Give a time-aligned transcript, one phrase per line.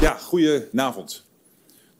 [0.00, 1.24] Ja, goedenavond.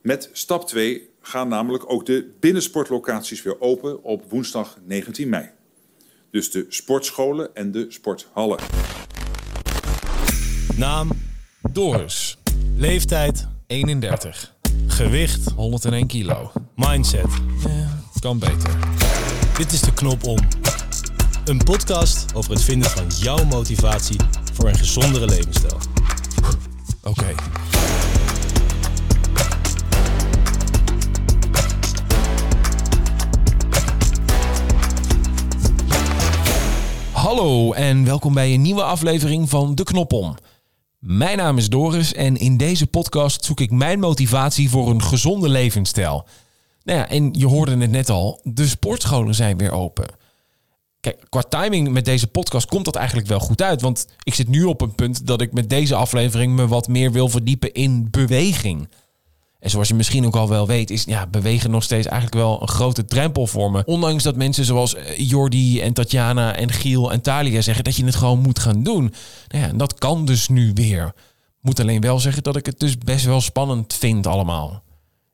[0.03, 5.51] Met stap 2 gaan namelijk ook de binnensportlocaties weer open op woensdag 19 mei.
[6.31, 8.59] Dus de sportscholen en de sporthallen.
[10.77, 11.11] Naam
[11.71, 12.39] Doris.
[12.77, 14.55] Leeftijd 31.
[14.87, 16.53] Gewicht 101 kilo.
[16.75, 17.27] Mindset.
[18.21, 18.71] Kan beter.
[19.57, 20.39] Dit is de knop om.
[21.45, 24.21] Een podcast over het vinden van jouw motivatie
[24.53, 25.79] voor een gezondere levensstijl.
[27.03, 27.35] Oké.
[37.29, 40.35] Hallo en welkom bij een nieuwe aflevering van De Knop om.
[40.99, 45.49] Mijn naam is Doris en in deze podcast zoek ik mijn motivatie voor een gezonde
[45.49, 46.27] levensstijl.
[46.83, 50.07] Nou ja, en je hoorde het net al, de sportscholen zijn weer open.
[51.01, 53.81] Kijk, qua timing met deze podcast komt dat eigenlijk wel goed uit.
[53.81, 57.13] Want ik zit nu op een punt dat ik met deze aflevering me wat meer
[57.13, 58.89] wil verdiepen in beweging.
[59.59, 62.63] En zoals je misschien ook al wel weet, is ja, bewegen nog steeds eigenlijk wel
[62.63, 63.83] een grote drempel voor me.
[63.85, 68.05] Ondanks dat mensen zoals eh, Jordi en Tatjana en Giel en Talia zeggen dat je
[68.05, 69.15] het gewoon moet gaan doen.
[69.49, 71.13] Nou ja, dat kan dus nu weer.
[71.61, 74.83] Moet alleen wel zeggen dat ik het dus best wel spannend vind allemaal.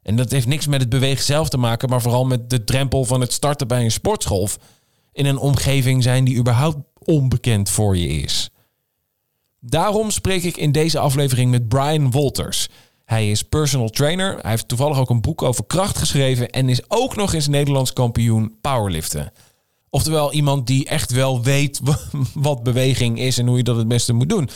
[0.03, 3.05] En dat heeft niks met het bewegen zelf te maken, maar vooral met de drempel
[3.05, 4.49] van het starten bij een sportschool.
[5.13, 8.51] In een omgeving zijn die überhaupt onbekend voor je is.
[9.61, 12.69] Daarom spreek ik in deze aflevering met Brian Wolters.
[13.05, 14.39] Hij is personal trainer.
[14.41, 17.93] Hij heeft toevallig ook een boek over kracht geschreven en is ook nog eens Nederlands
[17.93, 19.33] kampioen powerliften.
[19.91, 21.81] Oftewel iemand die echt wel weet
[22.35, 24.49] wat beweging is en hoe je dat het beste moet doen.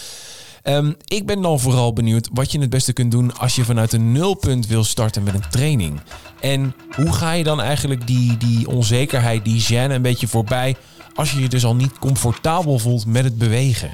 [0.62, 3.92] Um, ik ben dan vooral benieuwd wat je het beste kunt doen als je vanuit
[3.92, 6.00] een nulpunt wil starten met een training.
[6.40, 10.76] En hoe ga je dan eigenlijk die, die onzekerheid, die gêne een beetje voorbij
[11.14, 13.90] als je je dus al niet comfortabel voelt met het bewegen?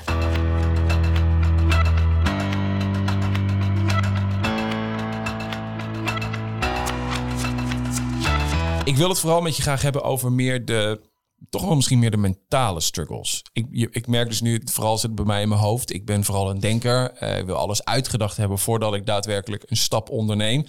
[8.85, 11.01] Ik wil het vooral met je graag hebben over meer de,
[11.51, 13.43] toch wel misschien meer de mentale struggles.
[13.53, 15.93] Ik, ik merk dus nu, vooral zit het bij mij in mijn hoofd.
[15.93, 17.23] Ik ben vooral een denker.
[17.23, 20.67] Uh, ik wil alles uitgedacht hebben voordat ik daadwerkelijk een stap onderneem.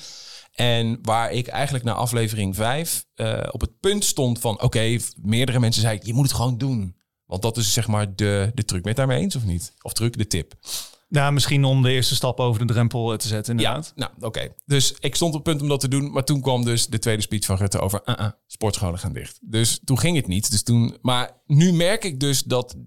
[0.51, 4.61] En waar ik eigenlijk na aflevering 5 uh, eh, op het punt stond van...
[4.61, 6.95] oké, meerdere mensen zeiden, je moet het gewoon doen.
[7.25, 8.85] Want dat is zeg maar de, de truc.
[8.85, 9.73] Je daarmee eens of niet?
[9.81, 10.53] Of truc, de tip.
[11.07, 13.93] Ja, misschien om de eerste stap over de drempel eh, te zetten inderdaad.
[13.95, 14.53] Ja, nou oké.
[14.65, 16.11] Dus ik stond op het punt om dat te doen.
[16.11, 18.01] Maar toen kwam dus de tweede speech van Rutte over...
[18.05, 19.39] Uh -uh, sportscholen gaan dicht.
[19.41, 20.51] Dus toen ging het niet.
[20.51, 22.83] Dus toen, maar nu merk ik dus dat uh,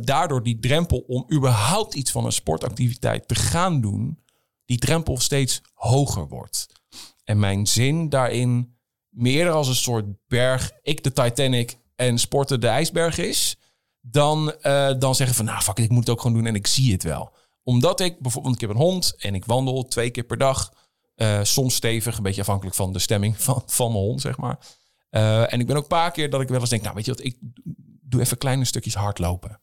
[0.00, 0.98] daardoor die drempel...
[0.98, 4.18] om überhaupt iets van een sportactiviteit te gaan doen...
[4.64, 6.66] die drempel steeds hoger wordt.
[7.24, 8.76] En mijn zin daarin
[9.08, 10.70] meer als een soort berg...
[10.82, 13.56] ik de Titanic en sporten de ijsberg is
[14.02, 16.54] dan, uh, dan zeggen van, nou fuck it, ik moet het ook gewoon doen en
[16.54, 17.32] ik zie het wel.
[17.62, 20.72] Omdat ik bijvoorbeeld, ik heb een hond en ik wandel twee keer per dag.
[21.16, 24.58] Uh, soms stevig, een beetje afhankelijk van de stemming van, van mijn hond, zeg maar.
[25.10, 27.04] Uh, en ik ben ook een paar keer dat ik wel eens denk, nou weet
[27.04, 27.36] je wat, ik
[28.02, 29.60] doe even kleine stukjes hardlopen.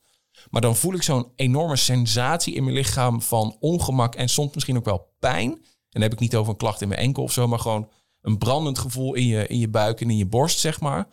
[0.50, 4.78] Maar dan voel ik zo'n enorme sensatie in mijn lichaam van ongemak en soms misschien
[4.78, 5.52] ook wel pijn.
[5.52, 7.90] En dan heb ik niet over een klacht in mijn enkel of zo, maar gewoon
[8.22, 11.08] een brandend gevoel in je, in je buik en in je borst, zeg maar.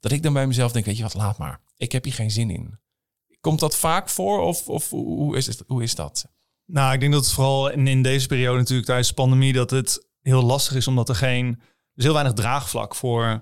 [0.00, 2.30] Dat ik dan bij mezelf denk, weet je wat, laat maar ik heb hier geen
[2.30, 2.78] zin in.
[3.40, 6.30] Komt dat vaak voor of, of hoe, is het, hoe is dat?
[6.66, 9.52] Nou, ik denk dat het vooral in, deze periode natuurlijk tijdens de pandemie...
[9.52, 11.60] dat het heel lastig is omdat er geen...
[11.94, 13.40] Is heel weinig draagvlak voor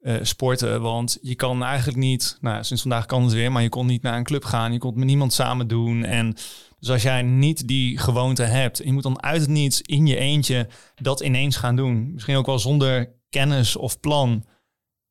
[0.00, 0.80] uh, sporten.
[0.80, 2.38] Want je kan eigenlijk niet...
[2.40, 4.72] Nou, sinds vandaag kan het weer, maar je kon niet naar een club gaan.
[4.72, 6.04] Je kon het met niemand samen doen.
[6.04, 6.36] En
[6.78, 8.78] dus als jij niet die gewoonte hebt...
[8.84, 12.12] je moet dan uit het niets in je eentje dat ineens gaan doen.
[12.12, 14.44] Misschien ook wel zonder kennis of plan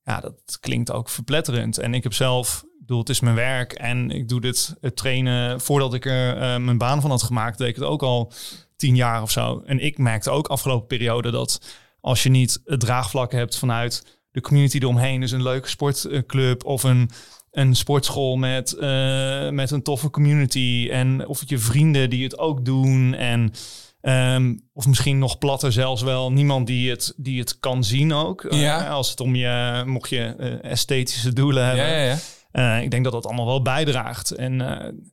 [0.08, 1.78] ja, dat klinkt ook verpletterend.
[1.78, 5.62] En ik heb zelf, bedoel, het is mijn werk en ik doe dit het trainen
[5.62, 8.32] voordat ik er uh, mijn baan van had gemaakt, deed ik het ook al
[8.76, 9.64] tien jaar of zo.
[9.66, 11.62] En ik merkte ook afgelopen periode dat
[12.02, 16.84] als je niet het draagvlak hebt vanuit de community eromheen, dus een leuke sportclub of
[16.84, 17.10] een,
[17.52, 22.38] een sportschool met, uh, met een toffe community en of het je vrienden die het
[22.38, 23.54] ook doen en
[24.02, 28.44] Um, of misschien nog platter zelfs wel, niemand die het, die het kan zien ook.
[28.44, 28.82] Eh, ja.
[28.82, 31.86] Uh, als het om je, mocht je uh, esthetische doelen hebben.
[31.86, 32.18] Ja, ja,
[32.60, 34.32] uh, ik denk dat dat allemaal wel bijdraagt.
[34.32, 34.54] En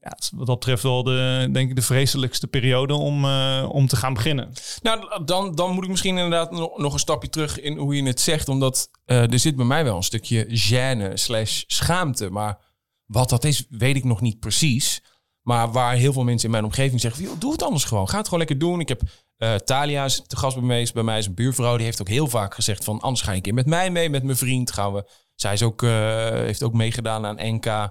[0.00, 3.25] ja, wat dat betreft wel de, denk ik, de vreselijkste periode om,
[3.64, 4.52] om te gaan beginnen.
[4.82, 8.20] Nou, dan, dan moet ik misschien inderdaad nog, een stapje terug in hoe je het
[8.20, 8.49] zegt.
[8.49, 12.31] Omdat er zit bij mij wel een stukje gêne slash schaamte.
[12.31, 12.58] Maar
[13.06, 15.02] wat dat is, weet ik nog niet precies.
[15.44, 18.08] Maar waar heel veel mensen in mijn omgeving zeggen: joh, doe het anders gewoon.
[18.08, 18.81] Ga het gewoon lekker doen.
[18.81, 19.02] Ik heb
[19.38, 21.76] uh, Talia te gast bij mij, bij mij is een buurvrouw.
[21.76, 24.11] Die heeft ook heel vaak gezegd: van anders ga je een keer met mij mee,
[24.11, 24.73] met mijn vriend.
[24.73, 25.11] Gaan we.
[25.34, 25.90] Zij is ook, uh,
[26.28, 27.90] heeft ook meegedaan aan NK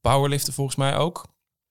[0.00, 1.26] Powerliften, volgens mij ook.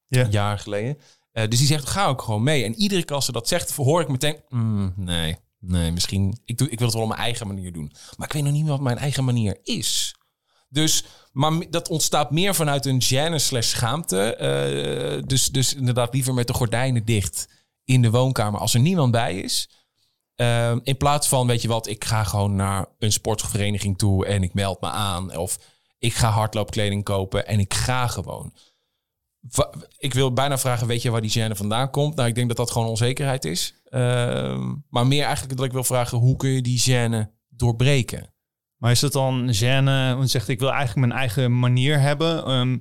[0.08, 0.28] Ja.
[0.30, 0.98] Jaar geleden.
[1.32, 2.64] Eh, dus die zegt, ga ook gewoon mee.
[2.64, 4.42] En iedere keer als ze dat zegt, hoor ik meteen...
[4.50, 6.40] "Mm, nee, nee, misschien...
[6.46, 7.92] Ik, doe, ik wil het wel op mijn eigen manier doen.
[8.18, 10.16] Maar ik weet nog niet wat mijn eigen manier is.
[10.70, 14.36] Dus, maar dat ontstaat meer vanuit een gêne slash schaamte.
[14.36, 17.48] Eh, dus, dus inderdaad liever met de gordijnen dicht
[17.84, 19.70] in de woonkamer als er niemand bij is.
[20.38, 24.44] Ehm, in plaats van, weet je wat, ik ga gewoon naar een sportvereniging toe en
[24.44, 25.38] ik meld me aan.
[25.38, 25.60] Of
[26.00, 28.54] ik ga hardloopkleding kopen en ik ga gewoon.
[29.98, 32.16] Ik wil bijna vragen, weet je waar die gêne vandaan komt?
[32.16, 33.82] Nou, ik denk dat dat gewoon onzekerheid is.
[33.84, 38.34] Ehm, maar meer eigenlijk dat ik wil vragen, hoe kun je die gêne doorbreken?
[38.78, 40.24] Maar is het dan gêne?
[40.24, 42.46] Zegt, ik wil eigenlijk mijn eigen manier hebben.
[42.46, 42.78] Ehm,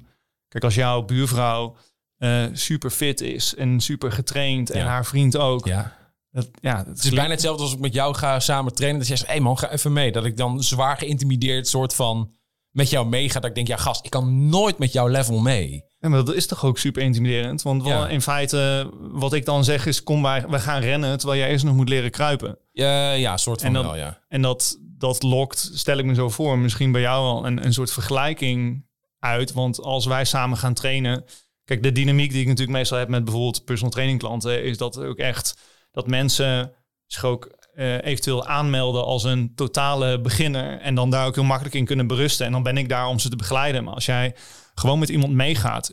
[0.49, 1.77] kijk, als jouw buurvrouw
[2.17, 5.67] eh, super fit is en super getraind en haar vriend ook.
[5.67, 6.06] Ja.
[6.37, 8.99] Dat, ja, dat Het is bijna hetzelfde als ik met jou ga samen trainen.
[9.01, 10.13] Dat je zegt, hé hey man, ga even mee.
[10.13, 12.31] Dat ik dan zwaar geïntimideerd soort van
[12.71, 13.41] met jou meega.
[13.41, 15.85] Dat ik denk, ja gast, ik kan nooit met jouw level mee.
[15.99, 17.63] Ja, maar dat is toch ook super intimiderend?
[17.63, 18.09] Want wel, Ja.
[18.09, 21.65] in feite, wat ik dan zeg is, kom wij, we gaan rennen terwijl jij eerst
[21.65, 22.59] nog moet leren kruipen.
[22.73, 24.21] Ja, ja, soort van En dan- wel, ja.
[24.29, 27.73] En dat, dat lokt, stel ik me zo voor, misschien bij jou wel een, een
[27.73, 28.87] soort vergelijking
[29.19, 29.53] uit.
[29.53, 31.25] Want als wij samen gaan trainen.
[31.65, 34.99] Kijk, de dynamiek die ik natuurlijk meestal heb met bijvoorbeeld personal training klanten, is dat
[34.99, 35.57] ook echt
[35.97, 36.73] dat mensen
[37.07, 40.79] zich ook eh, eventueel aanmelden als een totale beginner.
[40.81, 42.47] En dan daar ook heel makkelijk in kunnen berusten.
[42.47, 43.85] En dan ben ik daar om ze te begeleiden.
[43.85, 44.35] Maar als jij
[44.75, 45.93] gewoon met iemand meegaat,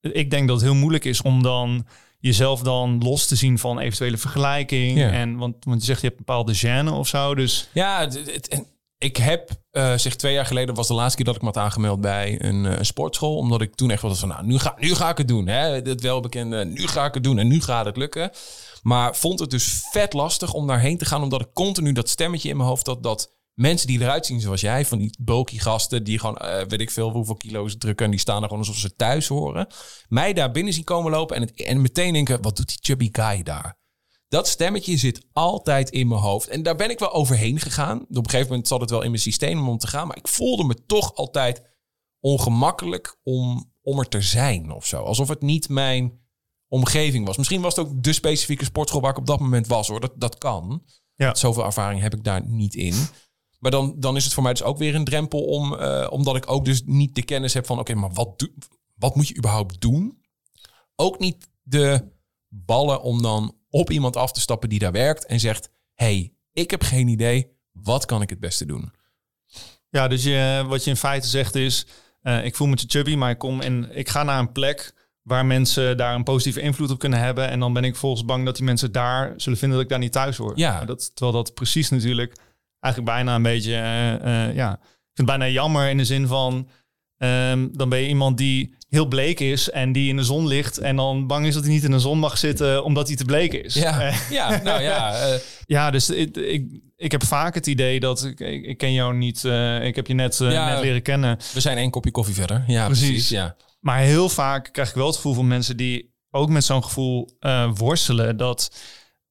[0.00, 1.86] ik denk dat het heel moeilijk is om dan
[2.18, 4.98] jezelf dan los te zien van eventuele vergelijking.
[4.98, 5.10] Ja.
[5.10, 7.34] En want, want je zegt je hebt een bepaalde gêne of zo.
[7.34, 8.64] Dus Ja, het-
[8.98, 11.56] ik heb, eh zeg twee jaar geleden was de laatste keer dat ik me had
[11.56, 13.36] aangemeld bij een, eh, sportschool.
[13.36, 15.46] Omdat ik toen echt was van, nou, nu ga, nu ga ik het doen.
[15.46, 15.58] Hè?
[15.74, 18.30] Het welbekende, nu ga ik het doen en nu gaat het lukken.
[18.84, 21.22] Maar vond het dus vet lastig om daarheen te gaan.
[21.22, 24.60] Omdat ik continu dat stemmetje in mijn hoofd had dat mensen die eruit zien zoals
[24.60, 28.10] jij, van die bulky gasten die gewoon, eh, weet ik veel, hoeveel kilo's drukken en
[28.10, 29.66] die staan er gewoon alsof ze thuis horen.
[30.08, 33.78] Mij daar binnen zien komen lopen en, meteen denken, wat doet die chubby guy daar?
[34.28, 36.48] Dat stemmetje zit altijd in mijn hoofd.
[36.48, 38.00] En daar ben ik wel overheen gegaan.
[38.00, 40.06] Op een gegeven moment zat het wel in mijn systeem om te gaan.
[40.06, 41.62] Maar ik voelde me toch altijd
[42.20, 45.02] ongemakkelijk om, om er te zijn of zo.
[45.02, 46.23] Alsof het niet mijn
[46.68, 47.36] omgeving was.
[47.36, 50.00] Misschien was het ook de specifieke sportschool waar ik op dat moment was hoor.
[50.00, 50.82] Dat, dat kan.
[51.14, 51.34] Ja.
[51.34, 52.94] Zoveel ervaring heb ik daar niet in.
[53.58, 56.36] Maar dan, dan is het voor mij dus ook weer een drempel om, eh, omdat
[56.36, 58.52] ik ook dus niet de kennis heb van oké, maar wat, doe,
[58.94, 60.22] wat moet je überhaupt doen?
[60.96, 62.12] Ook niet de
[62.48, 66.70] ballen om dan op iemand af te stappen die daar werkt en zegt: hey, ik
[66.70, 68.92] heb geen idee, wat kan ik het beste doen?
[69.94, 71.86] ja, dus je, wat je in feite zegt is,
[72.20, 75.03] eh, ik voel me te chubby, maar ik kom en ik ga naar een plek
[75.24, 77.48] waar mensen daar een positieve invloed op kunnen hebben.
[77.48, 80.02] En dan ben ik volgens bang dat die mensen daar zullen vinden dat ik daar
[80.02, 80.52] niet thuis hoor.
[80.54, 80.84] Ja.
[80.84, 82.36] Dat, terwijl dat precies natuurlijk
[82.80, 86.26] eigenlijk bijna een beetje, eh, eh, ja, ik vind het bijna jammer in de zin
[86.26, 86.68] van,
[87.24, 90.78] ehm, dan ben je iemand die heel bleek is en die in de zon ligt
[90.78, 93.24] en dan bang is dat hij niet in de zon mag zitten omdat hij te
[93.24, 93.74] bleek is.
[93.74, 95.12] Ja, Eh, ja nou ja.
[95.14, 95.34] eh,
[95.66, 99.44] ja, dus ik, ik, ik heb vaak het idee dat ik, ik, ken jou niet,
[99.44, 100.68] eh, ik heb je net, Ja.
[100.74, 101.38] net leren kennen.
[101.52, 102.64] we zijn één kopje koffie verder.
[102.66, 103.08] Ja, precies.
[103.08, 103.28] Precies.
[103.28, 103.56] ja.
[103.80, 107.38] Maar heel vaak krijg ik wel het gevoel van mensen die ook met zo'n gevoel
[107.74, 108.36] worstelen.
[108.36, 108.70] Dat,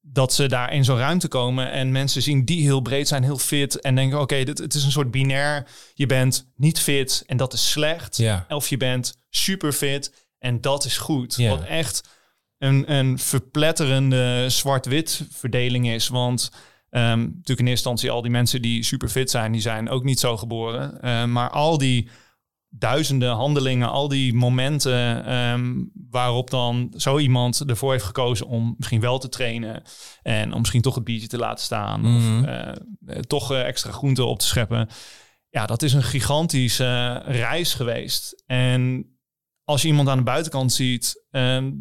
[0.06, 3.38] dat ze daar in zo'n ruimte komen en mensen zien die heel breed zijn, heel
[3.38, 3.80] fit.
[3.82, 5.68] En denken, oké, dit het is een soort binair.
[5.94, 8.18] Je bent niet fit en dat is slecht.
[8.18, 8.46] Ja.
[8.50, 11.36] Of je bent super fit en dat is goed.
[11.36, 11.50] Ja.
[11.50, 12.04] Wat echt
[12.58, 16.08] een, een verpletterende zwart-wit verdeling is.
[16.08, 16.52] Want
[16.90, 20.04] ehm, natuurlijk in eerste instantie al die mensen die super fit zijn, die zijn ook
[20.04, 21.02] niet zo geboren.
[21.02, 22.10] Eh, maar al die
[22.76, 25.74] duizenden handelingen, al die momenten ehm,
[26.10, 29.84] waarop dan zo iemand ervoor heeft gekozen om misschien wel te trainen
[30.22, 32.16] en om misschien toch het biertje te laten staan Mhm.
[32.40, 32.76] of eh, eh,
[33.20, 34.88] toch eh, extra groenten op te scheppen.
[35.50, 38.44] Ja, dat is een gigantische reis geweest.
[38.46, 39.06] En
[39.64, 41.72] als je iemand aan de buitenkant ziet, ehm,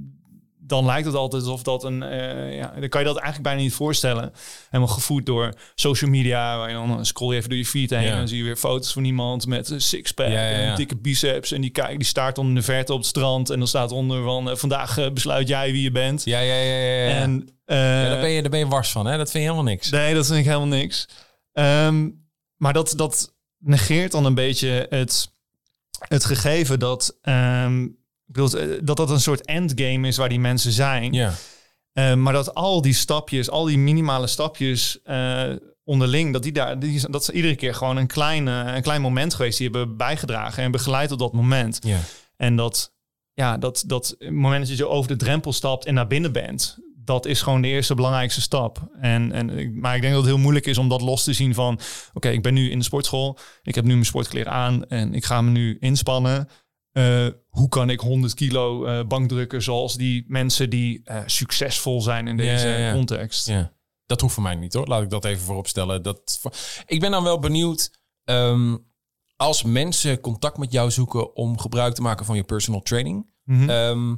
[0.72, 3.60] dan lijkt het altijd alsof dat een, eh, ja, dan kan je dat eigenlijk bijna
[3.60, 4.32] niet voorstellen.
[4.70, 8.02] Helemaal gevoed door social media, waar je dan scroll je even door je feed heen
[8.02, 8.10] Ja.
[8.10, 10.96] en dan zie je weer foto's van iemand met een sixpack Ja, en een dikke
[10.96, 13.68] biceps en die kijkt, die staart dan in de verte op het strand en dan
[13.68, 16.24] staat onder van eh, vandaag eh, besluit jij wie je bent.
[16.24, 17.08] Ja, ja, ja, ja.
[17.08, 17.14] ja.
[17.20, 19.16] En Ja, daar, ben je, daar ben je wars van, hè?
[19.16, 19.90] Dat vind je helemaal niks.
[19.90, 21.08] Nee, dat vind ik helemaal niks.
[21.52, 22.08] Ehm,
[22.56, 25.32] maar dat, dat negeert dan een beetje het,
[26.08, 27.86] het gegeven dat, ehm,
[28.32, 31.12] bedoel, eh, dat dat een soort endgame is waar die mensen zijn.
[31.12, 31.34] Ja.
[31.92, 35.50] Eh, maar dat al die stapjes, al die minimale stapjes eh,
[35.84, 39.00] onderling, dat die daar, die, dat is iedere keer gewoon een klein, eh, een klein
[39.00, 39.58] moment geweest.
[39.58, 41.78] Die hebben bijgedragen en begeleid op dat moment.
[41.82, 41.98] Ja.
[42.36, 42.94] En dat,
[43.32, 47.26] ja, dat, dat moment dat je over de drempel stapt en naar binnen bent, dat
[47.26, 48.88] is gewoon de eerste belangrijkste stap.
[49.00, 51.54] En, en, maar ik denk dat het heel moeilijk is om dat los te zien
[51.54, 51.80] van,
[52.12, 55.24] oké, ik ben nu in de sportschool, ik heb nu mijn sportkleren aan en ik
[55.24, 56.48] ga me nu inspannen.
[56.92, 62.28] Eh, hoe kan ik 100 kilo eh, bankdrukken zoals die mensen die eh, succesvol zijn
[62.28, 62.92] in deze Ja, ja, ja.
[62.92, 63.46] context.
[63.46, 63.72] Ja.
[64.06, 64.87] Dat hoeft voor mij niet hoor.
[64.87, 66.02] Laat ik dat even voorop stellen.
[66.02, 66.40] Dat,
[66.87, 67.90] ik ben dan wel benieuwd.
[68.25, 68.76] ehm,
[69.37, 73.26] als mensen contact met jou zoeken om gebruik te maken van je personal training.
[73.44, 73.70] Mhm.
[73.70, 74.14] ehm,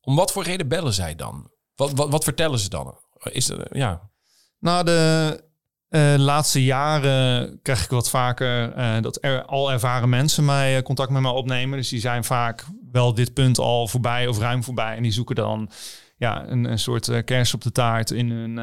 [0.00, 1.50] om wat voor reden bellen zij dan?
[1.74, 2.98] Wat, wat, wat vertellen ze dan?
[3.22, 4.10] Is dat, ja.
[4.58, 5.44] Nou, de
[5.90, 10.82] eh, laatste jaren krijg ik wat vaker eh, dat er al ervaren mensen mij eh,
[10.82, 11.78] contact met mij opnemen.
[11.78, 14.96] Dus die zijn vaak wel dit punt al voorbij of ruim voorbij.
[14.96, 15.70] En die zoeken dan
[16.16, 18.54] ja, een, een soort eh, kers op de taart in hun,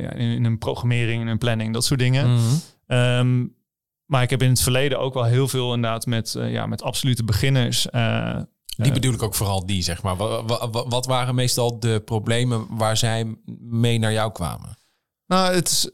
[0.00, 2.32] ja, in, in hun programmering, in hun planning, dat soort dingen.
[2.34, 2.42] Mhm.
[2.86, 3.46] Ehm,
[4.04, 7.24] maar ik heb in het verleden ook wel heel veel inderdaad met, ja, met absolute
[7.24, 7.86] beginners.
[8.76, 10.16] Die bedoel ik ook vooral die, zeg maar.
[10.16, 14.78] Wa- wa- wa- Wat waren meestal de problemen waar zij mee naar jou kwamen?
[15.26, 15.90] Nou, het is,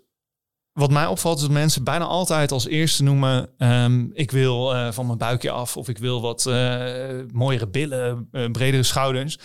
[0.81, 3.49] wat mij opvalt is dat mensen bijna altijd als eerste noemen...
[3.59, 8.29] ehm, ik wil eh, van mijn buikje af of ik wil wat eh, mooiere billen,
[8.33, 9.39] eh, bredere schouders.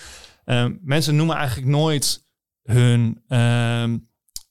[0.46, 2.24] Ehm, mensen noemen eigenlijk nooit
[2.64, 3.98] hun, ehm,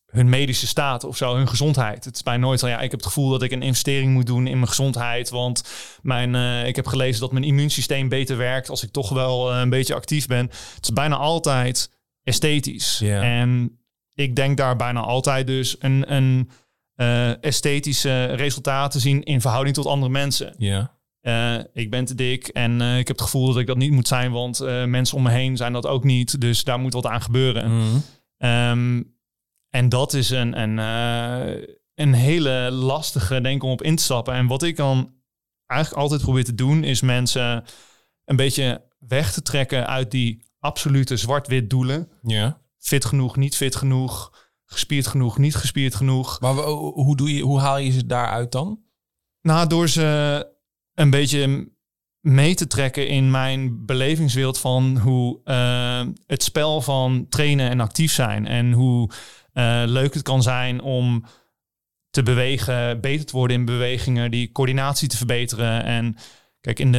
[0.07, 2.05] hun medische staat of zo, hun gezondheid.
[2.05, 4.27] Het is bijna nooit van, ja, ik heb het gevoel dat ik een investering moet
[4.27, 5.31] doen in mijn gezondheid.
[5.31, 5.65] Want
[6.03, 6.35] mijn,
[6.67, 10.27] ik heb gelezen dat mijn immuunsysteem beter werkt als ik toch wel een beetje actief
[10.27, 10.47] ben.
[10.75, 11.91] Het is bijna altijd
[12.23, 13.01] esthetisch.
[13.01, 13.79] En
[14.15, 16.51] ik denk daar bijna altijd dus een, een
[16.95, 20.55] eh, esthetische resultaat te zien in verhouding tot andere mensen.
[20.59, 20.93] Ja.
[21.21, 23.91] Eh, ik ben te dik en eh, ik heb het gevoel dat ik dat niet
[23.91, 26.41] moet zijn, want mensen om me heen zijn dat ook niet.
[26.41, 27.77] Dus daar moet wat aan gebeuren.
[27.77, 27.97] Mhm.
[28.39, 29.03] Ehm,
[29.71, 30.79] en dat is een, een,
[31.95, 34.35] een hele lastige, denk ik, om op in te stappen.
[34.35, 35.15] En wat ik dan
[35.67, 37.65] eigenlijk altijd probeer te doen, is mensen
[38.25, 42.09] een beetje weg te trekken uit die absolute zwart-wit doelen.
[42.23, 42.61] Ja.
[42.79, 44.44] Fit genoeg, niet fit genoeg,
[44.75, 46.41] gespierd genoeg, niet gespierd genoeg.
[46.41, 48.81] Maar hoe, doe je, hoe haal je ze daaruit dan?
[49.41, 50.47] Nou, door ze
[50.95, 51.73] een beetje
[52.21, 58.13] mee te trekken in mijn belevingswereld van hoe eh, het spel van trainen en actief
[58.13, 59.11] zijn en hoe
[59.53, 61.25] eh, leuk het kan zijn om
[62.11, 65.85] te bewegen, beter te worden in bewegingen, die coördinatie te verbeteren.
[65.85, 66.17] En
[66.61, 66.99] kijk, in de,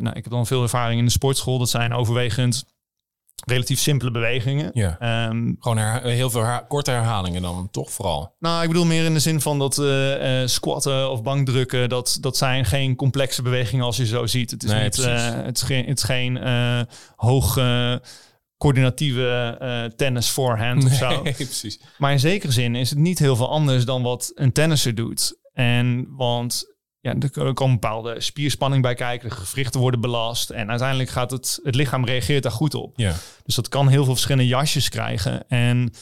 [0.00, 1.58] nou, ik heb dan veel ervaring in de sportschool.
[1.58, 2.64] Dat zijn overwegend
[3.46, 4.70] relatief simpele bewegingen.
[4.74, 4.96] Ja.
[4.98, 8.34] Ehm, Gewoon her- heel veel her- korte herhalingen dan, toch vooral?
[8.38, 12.18] nou, ik bedoel meer in de zin van dat eh, eh, squatten of bankdrukken, dat,
[12.20, 14.50] dat zijn geen complexe bewegingen als je zo ziet.
[14.50, 16.80] Het is, Nee, niet, eh, het is geen, het is geen eh,
[17.16, 17.94] hoog eh,
[18.58, 21.22] coördinatieve eh, tennis voorhand of zo.
[21.22, 21.80] precies.
[21.98, 25.38] Maar in zekere zin is het niet heel veel anders dan wat een tennisser doet.
[25.52, 26.64] En want
[27.00, 30.50] ja, er een bepaalde spierspanning bij kijken, de gewrichten worden belast.
[30.50, 32.92] En uiteindelijk gaat het, het lichaam reageert daar goed op.
[32.96, 33.14] Ja.
[33.44, 35.48] Dus dat kan heel veel verschillende jasjes krijgen.
[35.48, 35.92] En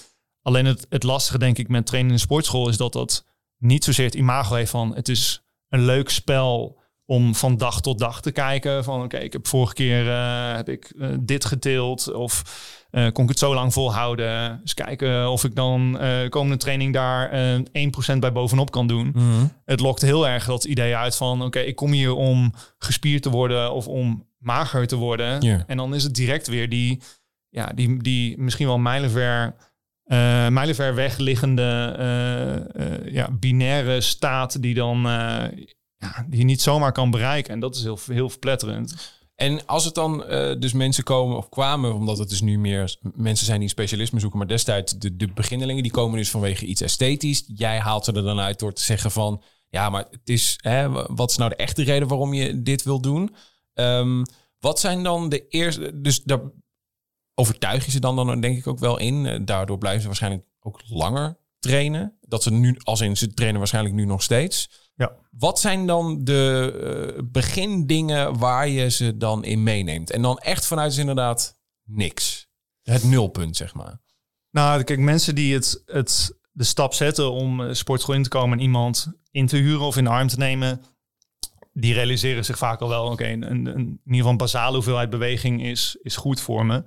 [0.43, 3.25] alleen het, het lastige, denk ik, met trainen in de sportschool is dat dat
[3.59, 7.99] niet zozeer het imago heeft van het is een leuk spel om van dag tot
[7.99, 8.85] dag te kijken.
[8.85, 12.43] Van oké, ik heb vorige keer eh, heb ik eh, dit geteeld of
[12.91, 14.61] eh, kon ik het zo lang volhouden.
[14.63, 19.11] Dus kijken of ik dan eh komende training daar eh 1% bij bovenop kan doen.
[19.15, 19.47] Mhm.
[19.65, 23.31] Het lokt heel erg dat idee uit van oké, ik kom hier om gespierd te
[23.31, 25.65] worden of om mager te worden.
[25.67, 27.01] En dan is het direct weer die,
[27.49, 29.55] ja, die, die misschien wel mijlenver,
[30.05, 31.97] eh mijlenver wegliggende
[33.11, 35.01] ja, binaire staat die dan
[35.99, 37.53] ja, die je niet zomaar kan bereiken.
[37.53, 39.18] En dat is heel, heel verpletterend.
[39.41, 42.97] En als het dan eh, dus mensen komen of kwamen, omdat het dus nu meer
[43.15, 46.81] mensen zijn die specialisme zoeken, maar destijds de, de beginnelingen, die komen dus vanwege iets
[46.81, 47.45] esthetisch.
[47.47, 50.91] Jij haalt ze er dan uit door te zeggen van, ja, maar het is, hè,
[51.15, 53.35] wat is nou de echte reden waarom je dit wil doen?
[53.75, 54.25] Ehm,
[54.61, 56.41] wat zijn dan de eerste, dus daar
[57.35, 59.27] overtuig je ze dan, dan denk ik ook wel in.
[59.27, 62.19] Eh, Daardoor blijven ze waarschijnlijk ook langer trainen.
[62.21, 64.71] Dat ze nu, als in, ze trainen waarschijnlijk nu nog steeds.
[64.99, 65.17] Ja.
[65.31, 70.11] Wat zijn dan de eh, begindingen waar je ze dan in meeneemt?
[70.11, 72.49] En dan echt vanuit is inderdaad niks.
[72.83, 74.01] Het nulpunt, zeg maar.
[74.51, 78.59] Nou, kijk, mensen die het, het, de stap zetten om eh, sportschool in te komen
[78.59, 80.83] en iemand in te huren of in de arm te nemen,
[81.73, 84.75] die realiseren zich vaak al wel, oké, een, een, een- in ieder geval een basale
[84.75, 86.85] hoeveelheid beweging is, is goed voor me.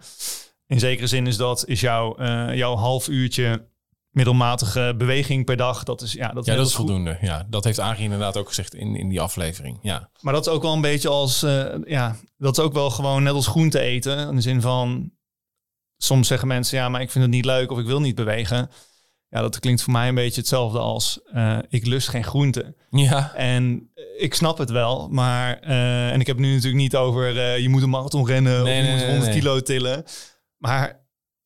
[0.67, 3.69] In zekere zin is dat is jouw, eh, jouw half uurtje
[4.11, 5.83] middelmatige beweging per dag.
[5.83, 6.85] Dat is, ja, dat Ja, net dat is goed.
[6.85, 7.17] voldoende.
[7.21, 9.79] Ja, dat heeft Arie inderdaad ook gezegd in, in die aflevering.
[9.81, 10.09] Ja.
[10.21, 13.23] Maar dat is ook wel een beetje als, eh, ja, dat is ook wel gewoon
[13.23, 14.27] net als groente eten.
[14.29, 15.11] In de zin van,
[15.97, 18.69] soms zeggen mensen, ja, maar ik vind het niet leuk of ik wil niet bewegen.
[19.29, 22.75] Ja, dat klinkt voor mij een beetje hetzelfde als, eh, ik lust geen groente.
[22.89, 23.33] Ja.
[23.35, 27.69] En ik snap het wel, maar, eh, en ik heb nu natuurlijk niet over, je
[27.69, 29.39] moet een marathon rennen Nee, of je nee, moet nee, 100 nee.
[29.39, 30.03] kilo tillen.
[30.57, 31.00] Maar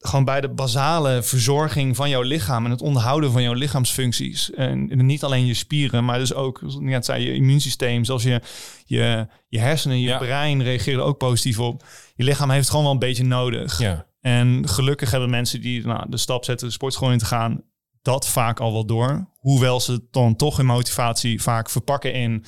[0.08, 4.52] gewoon bij de basale verzorging van jouw lichaam en het onderhouden van jouw lichaamsfuncties.
[4.52, 8.42] En, niet alleen je spieren, maar dus ook, net zei, je immuunsysteem, zoals je,
[8.86, 11.84] je, je hersenen, je brein reageren ook positief op.
[12.16, 13.80] Je lichaam heeft het gewoon wel een beetje nodig.
[13.80, 14.06] Ja.
[14.20, 17.64] En gelukkig hebben mensen die nou, de stap zetten de sportschool in te gaan,
[18.02, 19.30] dat vaak al wel door.
[19.36, 22.46] Hoewel ze dan toch hun motivatie vaak verpakken in,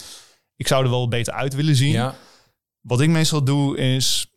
[0.55, 1.91] ik zou er wel beter uit willen zien.
[1.91, 2.15] Ja.
[2.81, 4.31] Wat ik meestal doe is,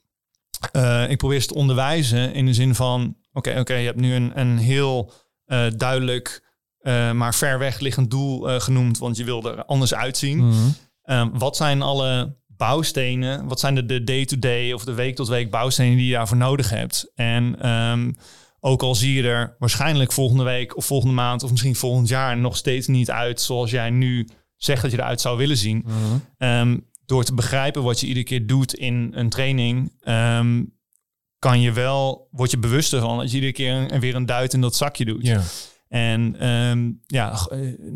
[0.72, 4.14] uh, ik probeer ze te onderwijzen in de zin van, oké, oké, je hebt nu
[4.14, 5.12] een, een heel
[5.46, 6.48] uh, duidelijk,
[6.82, 10.46] uh, maar ver weg liggend doel genoemd, want je wil er anders uitzien.
[10.46, 10.56] Mhm.
[11.04, 13.48] Um, wat zijn alle bouwstenen?
[13.48, 17.12] Wat zijn de day-to-day of de week-tot-week bouwstenen die je daarvoor nodig hebt?
[17.14, 18.16] En um,
[18.60, 22.36] ook al zie je er waarschijnlijk volgende week of volgende maand of misschien volgend jaar
[22.36, 25.86] nog steeds niet uit zoals jij nu zegt dat je eruit zou willen zien.
[26.38, 30.78] Um, door te begrijpen wat je iedere keer doet in een training, um,
[31.38, 34.52] kan je wel, word je bewuster van dat je iedere keer een, weer een duit
[34.52, 35.26] in dat zakje doet.
[35.26, 35.40] Ja.
[35.88, 37.32] En um, ja,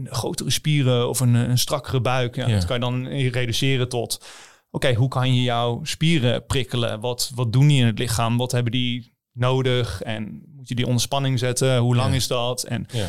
[0.04, 2.54] grotere spieren of een, een strakkere buik, ja, Ja.
[2.54, 4.24] dat kan je dan reduceren tot,
[4.70, 7.00] oké, hoe kan je jouw spieren prikkelen?
[7.00, 8.36] Wat, wat doen die in het lichaam?
[8.36, 10.02] Wat hebben die nodig?
[10.02, 11.78] En moet je die onder spanning zetten?
[11.78, 12.16] Hoe lang Ja.
[12.16, 12.62] is dat?
[12.64, 13.06] En Ja.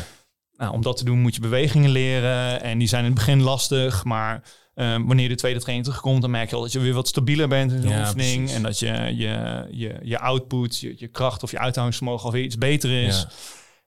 [0.56, 2.62] nou, om dat te doen moet je bewegingen leren.
[2.62, 4.42] En die zijn in het begin lastig, maar
[4.78, 7.48] um, wanneer de tweede training terugkomt, dan merk je al dat je weer wat stabieler
[7.48, 8.36] bent in de Ja, oefening.
[8.36, 8.56] precies.
[8.56, 12.58] En dat je, je, je, je output, je, je kracht of je uithoudingsvermogen alweer iets
[12.58, 13.20] beter is.
[13.20, 13.28] Ja.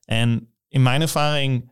[0.06, 1.72] En in mijn ervaring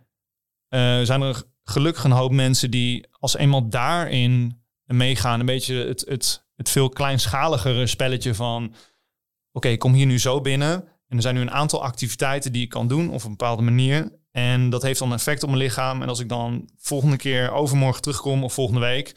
[0.68, 6.06] eh, zijn er gelukkig een hoop mensen die als eenmaal daarin meegaan, een beetje het,
[6.08, 8.74] het, het veel kleinschaligere spelletje van
[9.52, 10.72] oké, ik kom hier nu zo binnen
[11.08, 14.12] en er zijn nu een aantal activiteiten die ik kan doen op een bepaalde manier.
[14.38, 16.02] En dat heeft dan effect op mijn lichaam.
[16.02, 19.16] En als ik dan volgende keer overmorgen terugkom of volgende week,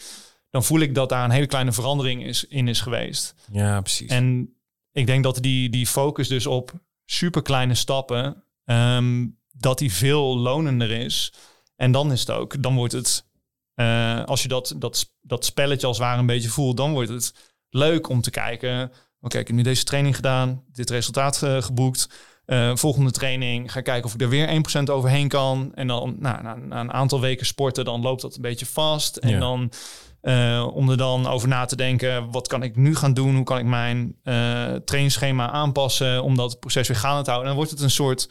[0.51, 3.35] dan voel ik dat daar een hele kleine verandering is, in is geweest.
[3.53, 4.11] ja, precies.
[4.11, 4.55] En
[4.93, 6.73] ik denk dat die, die focus dus op
[7.05, 11.33] super kleine stappen, ehm, dat die veel lonender is.
[11.77, 13.25] En dan is het ook, dan wordt het,
[13.75, 17.11] eh, als je dat, dat, dat spelletje als het ware een beetje voelt, dan wordt
[17.11, 17.35] het
[17.71, 18.93] leuk om te kijken.
[19.21, 22.09] Oké, ik heb nu deze training gedaan, dit resultaat eh, geboekt.
[22.51, 25.71] Eh, volgende training ga ik kijken of ik er weer 1% overheen kan.
[25.75, 29.17] En dan nou, na, na een aantal weken sporten, dan loopt dat een beetje vast.
[29.17, 29.39] En Ja.
[29.39, 29.73] dan
[30.21, 33.35] eh, om er dan over na te denken, wat kan ik nu gaan doen?
[33.35, 37.51] Hoe kan ik mijn eh trainingsschema aanpassen om dat proces weer gaande te houden?
[37.51, 38.29] En dan wordt het een soort,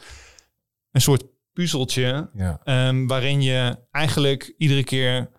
[0.90, 2.60] een soort puzzeltje ja.
[2.64, 5.30] ehm, waarin je eigenlijk iedere keer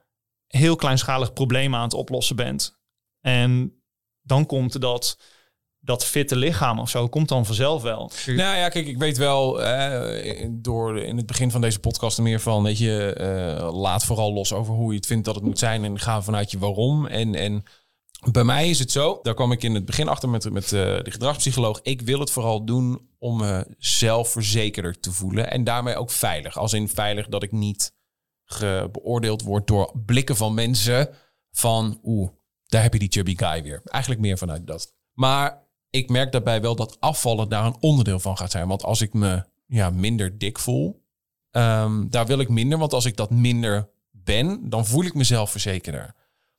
[0.48, 2.80] heel kleinschalig probleem aan het oplossen bent.
[3.22, 3.74] En
[4.22, 5.18] dan komt dat,
[5.84, 8.12] dat fitte lichaam of zo, komt dan vanzelf wel.
[8.26, 9.60] Nou ja, kijk, ik weet wel
[10.50, 14.34] door in het begin van deze podcast er meer van, weet je, eh, laat vooral
[14.34, 17.06] los over hoe je het vindt dat het moet zijn en ga vanuit je waarom.
[17.06, 17.64] En, en
[18.32, 20.72] bij mij is het zo, daar kwam ik in het begin achter met, met eh,
[20.72, 21.80] de gedragspsycholoog.
[21.82, 26.58] Ik wil het vooral doen om me zelfverzekerder te voelen en daarmee ook veilig.
[26.58, 27.94] Als in veilig dat ik niet
[28.92, 31.10] beoordeeld word door blikken van mensen
[31.52, 32.30] van, oeh,
[32.66, 33.82] daar heb je die chubby guy weer.
[33.86, 34.94] Eigenlijk meer vanuit dat.
[35.14, 35.61] Maar
[35.92, 38.68] ik merk daarbij wel dat afvallen daar een onderdeel van gaat zijn.
[38.68, 41.04] Want als ik me ja, minder dik voel,
[41.52, 42.78] ehm, daar wil ik minder.
[42.78, 46.14] Want als ik dat minder ben, dan voel ik mezelf verzekerder.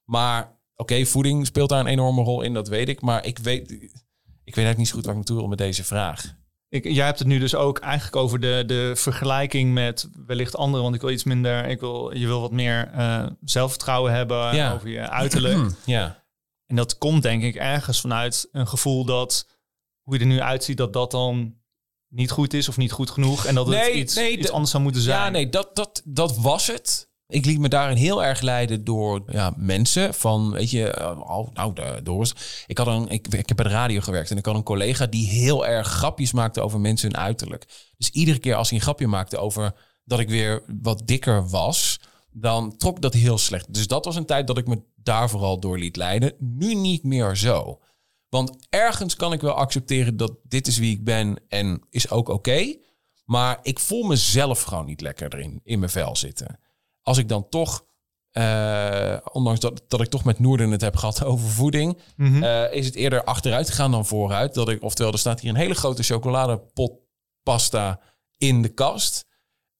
[0.04, 3.00] Maar oké, voeding speelt daar een enorme rol in, dat weet ik.
[3.00, 5.84] Maar ik weet, ik weet eigenlijk niet zo goed waar ik naartoe wil met deze
[5.84, 6.34] vraag.
[6.68, 10.82] Ik, jij hebt het nu dus ook eigenlijk over de, de vergelijking met wellicht anderen.
[10.82, 14.72] Want ik wil iets minder, ik wil, je wil wat meer eh, zelfvertrouwen hebben Ja.
[14.72, 15.70] over je uiterlijk.
[15.84, 16.21] Ja,
[16.72, 19.46] En dat komt denk ik ergens vanuit een gevoel dat
[20.02, 21.54] hoe je er nu uitziet, dat dat dan
[22.08, 23.44] niet goed is of niet goed genoeg.
[23.44, 25.18] En dat het Nee, iets, nee, iets de- anders zou moeten zijn.
[25.18, 27.10] Ja, nee, dat, dat, dat was het.
[27.26, 31.74] Ik liet me daarin heel erg leiden door ja, mensen van, weet je, oh, nou,
[31.74, 32.34] de, Doris.
[32.66, 35.06] Ik, had een, ik, ik heb bij de radio gewerkt en ik had een collega
[35.06, 37.92] die heel erg grapjes maakte over mensen hun uiterlijk.
[37.96, 42.00] Dus iedere keer als hij een grapje maakte over dat ik weer wat dikker was,
[42.30, 43.74] dan trok dat heel slecht.
[43.74, 46.34] Dus dat was een tijd dat ik me daar vooral door liet leiden.
[46.38, 47.80] Nu niet meer zo.
[48.28, 52.28] Want ergens kan ik wel accepteren dat dit is wie ik ben en is ook
[52.28, 52.76] oké.
[53.24, 56.58] Maar ik voel mezelf gewoon niet lekker erin, in mijn vel zitten.
[57.02, 57.84] Als ik dan toch,
[58.30, 62.42] eh, ondanks dat, dat ik toch met Noorden het heb gehad over voeding, Mhm.
[62.42, 64.54] eh, is het eerder achteruit gegaan dan vooruit.
[64.54, 66.92] Dat ik, oftewel, er staat hier een hele grote chocoladepot
[67.42, 68.00] pasta
[68.38, 69.26] in de kast.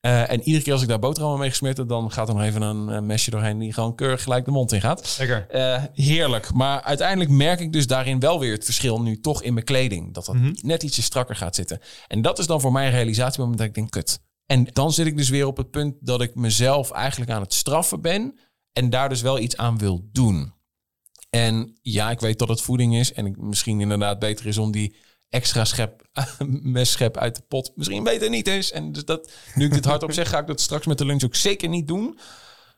[0.02, 2.42] Eh, en iedere keer als ik daar boterhammen mee gesmeerd heb, dan gaat er nog
[2.42, 5.16] even een, eh, mesje doorheen die gewoon keurig gelijk de mond in gaat.
[5.18, 5.46] Lekker.
[5.50, 6.52] Eh, heerlijk.
[6.52, 10.14] Maar uiteindelijk merk ik dus daarin wel weer het verschil nu toch in mijn kleding.
[10.14, 10.52] Dat dat Mhm.
[10.62, 11.80] net ietsje strakker gaat zitten.
[12.06, 14.20] En dat is dan voor mij een realisatiemoment dat ik denk, kut.
[14.46, 17.54] En dan zit ik dus weer op het punt dat ik mezelf eigenlijk aan het
[17.54, 18.38] straffen ben.
[18.72, 20.52] En daar dus wel iets aan wil doen.
[21.30, 23.12] En ja, ik weet dat het voeding is.
[23.12, 24.96] En ik, misschien inderdaad beter is om die
[25.32, 26.02] extra schep,
[26.76, 28.72] messchep uit de pot misschien beter niet is.
[28.72, 31.24] En dus dat, nu ik dit hardop zeg, ga ik dat straks met de lunch
[31.24, 32.18] ook zeker niet doen.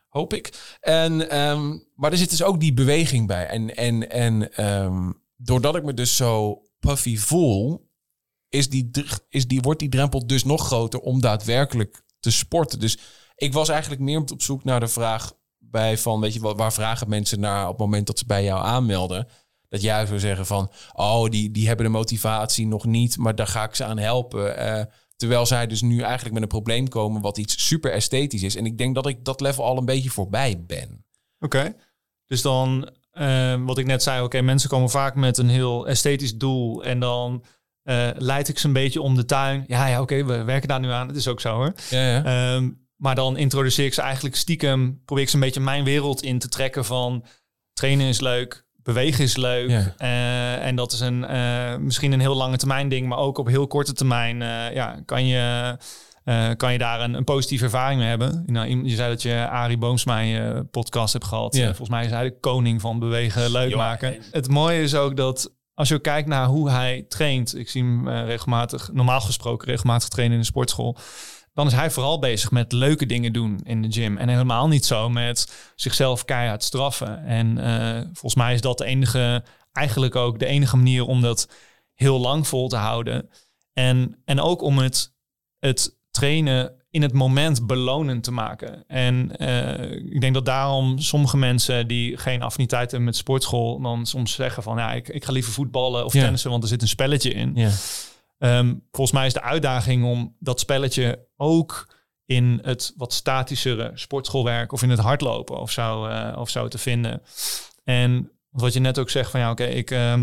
[0.09, 0.77] Hoop ik.
[0.81, 3.47] En, ehm, maar er zit dus ook die beweging bij.
[3.47, 7.91] En, en, en ehm, doordat ik me dus zo puffy voel,
[8.49, 8.91] is die,
[9.29, 12.81] is die, wordt die drempel dus nog groter om daadwerkelijk te sporten.
[12.81, 12.99] Dus
[13.35, 17.09] ik was eigenlijk meer op zoek naar de vraag bij van, weet je, waar vragen
[17.09, 19.29] mensen naar op het moment dat ze bij jou aanmelden?
[19.75, 23.47] Dat jij zou zeggen van, oh, die, die hebben de motivatie nog niet, maar daar
[23.47, 24.67] ga ik ze aan helpen.
[24.67, 24.83] Uh,
[25.17, 28.57] terwijl zij dus nu eigenlijk met een probleem komen wat iets super esthetisch is.
[28.57, 31.05] En ik denk dat ik dat level al een beetje voorbij ben.
[31.39, 31.77] Oké,
[32.27, 36.37] dus dan uh, wat ik net zei, oké, mensen komen vaak met een heel esthetisch
[36.37, 37.45] doel en dan
[37.85, 39.65] uh, leid ik ze een beetje om de tuin.
[39.67, 41.07] Ja, ja, oké, we werken daar nu aan.
[41.07, 41.73] Het is ook zo hoor.
[41.91, 42.55] Ja, ja.
[42.55, 46.23] Um, maar dan introduceer ik ze eigenlijk stiekem, probeer ik ze een beetje mijn wereld
[46.23, 47.25] in te trekken van
[47.73, 49.71] trainen is leuk, bewegen is leuk.
[49.71, 53.47] Uh, en dat is een, uh, misschien een heel lange termijn ding, maar ook op
[53.47, 55.77] heel korte termijn uh, ja, kan, je,
[56.57, 58.43] kan je daar een, een, positieve ervaring mee hebben.
[58.47, 61.57] Nou, je zei dat je Arie Boomsma in je podcast hebt gehad.
[61.57, 64.17] Volgens mij is hij de koning van bewegen leuk maken.
[64.31, 68.09] Het mooie is ook dat als je kijkt naar hoe hij traint, ik zie hem
[68.09, 70.97] regelmatig, normaal gesproken regelmatig trainen in de sportschool
[71.55, 74.17] dan is hij vooral bezig met leuke dingen doen in de gym.
[74.17, 77.25] En helemaal niet zo met zichzelf keihard straffen.
[77.25, 81.49] En uh, volgens mij is dat de enige, eigenlijk ook de enige manier om dat
[81.95, 83.31] heel lang vol te houden.
[83.73, 85.15] En, en ook om het,
[85.59, 88.85] het trainen in het moment belonend te maken.
[88.87, 94.07] En uh, ik denk dat daarom sommige mensen die geen affiniteit hebben met sportschool, dan
[94.07, 96.89] soms zeggen van ja, ik, ik ga liever voetballen of tennissen, want er zit een
[96.89, 97.53] spelletje in.
[97.55, 97.71] Ja.
[98.45, 104.73] Um, volgens mij is de uitdaging om dat spelletje ook in het wat statischere sportschoolwerk
[104.73, 107.23] of in het hardlopen of zo, uh, of zo te vinden.
[107.85, 110.23] En wat je net ook zegt van ja, oké, ik, uh,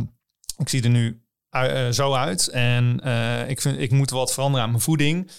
[0.57, 4.65] ik zie er nu uh, zo uit en uh, ik, vind, ik moet wat veranderen
[4.65, 5.31] aan mijn voeding.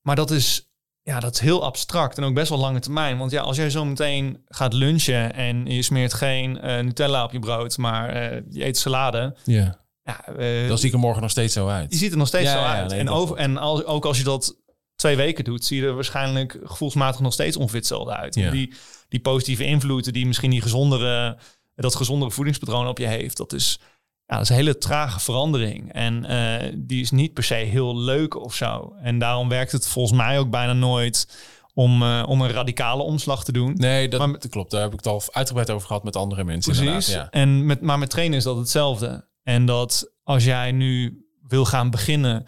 [0.00, 0.70] Maar dat is,
[1.02, 3.18] ja, dat is heel abstract en ook best wel lange termijn.
[3.18, 6.52] Want ja, als jij zo meteen gaat lunchen en je smeert geen
[6.84, 8.14] Nutella op je brood, maar
[8.50, 9.36] je eet salade.
[9.44, 11.92] Ja ja, uh, dan zie ik er morgen nog steeds zo uit.
[11.92, 12.92] Je ziet er nog steeds zo uit.
[12.92, 14.56] en over, en als, ook als je dat
[14.96, 18.32] twee weken doet, zie je er waarschijnlijk gevoelsmatig nog steeds hetzelfde uit.
[18.32, 18.74] Die,
[19.08, 21.38] die positieve invloeden die misschien die gezondere,
[21.74, 23.78] dat gezondere voedingspatroon op je heeft, dat is,
[24.26, 25.92] ja, dat is een hele trage verandering.
[25.92, 28.94] En uh, die is niet per se heel leuk of zo.
[29.02, 31.28] En daarom werkt het volgens mij ook bijna nooit
[31.74, 33.74] om, uh, om een radicale omslag te doen.
[33.76, 34.70] Nee, dat, maar, klopt.
[34.70, 36.72] Daar heb ik het al uitgebreid over gehad met andere mensen.
[36.72, 37.14] Precies.
[37.14, 37.30] Ja.
[37.30, 39.24] En met, maar met trainen is dat hetzelfde.
[39.44, 42.44] En dat als jij nu wil gaan beginnen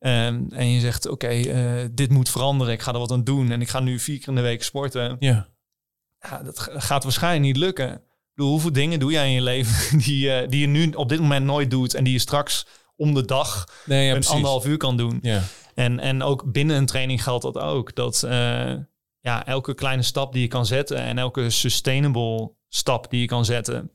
[0.00, 3.24] um, en je zegt, oké, okay, uh, dit moet veranderen, ik ga er wat aan
[3.24, 5.16] doen en ik ga nu vier keer in de week sporten.
[5.18, 5.48] Ja.
[6.18, 7.92] ja dat gaat waarschijnlijk niet lukken.
[7.92, 11.08] Ik bedoel, hoeveel dingen doe jij in je leven die, uh, die je nu op
[11.08, 14.32] dit moment nooit doet en die je straks om de dag nee, ja, een precies.
[14.34, 15.18] anderhalf uur kan doen.
[15.22, 15.42] Ja.
[15.74, 17.94] En, en ook binnen een training geldt dat ook.
[17.94, 18.74] Dat uh,
[19.20, 23.44] ja, elke kleine stap die je kan zetten en elke sustainable stap die je kan
[23.44, 23.90] zetten,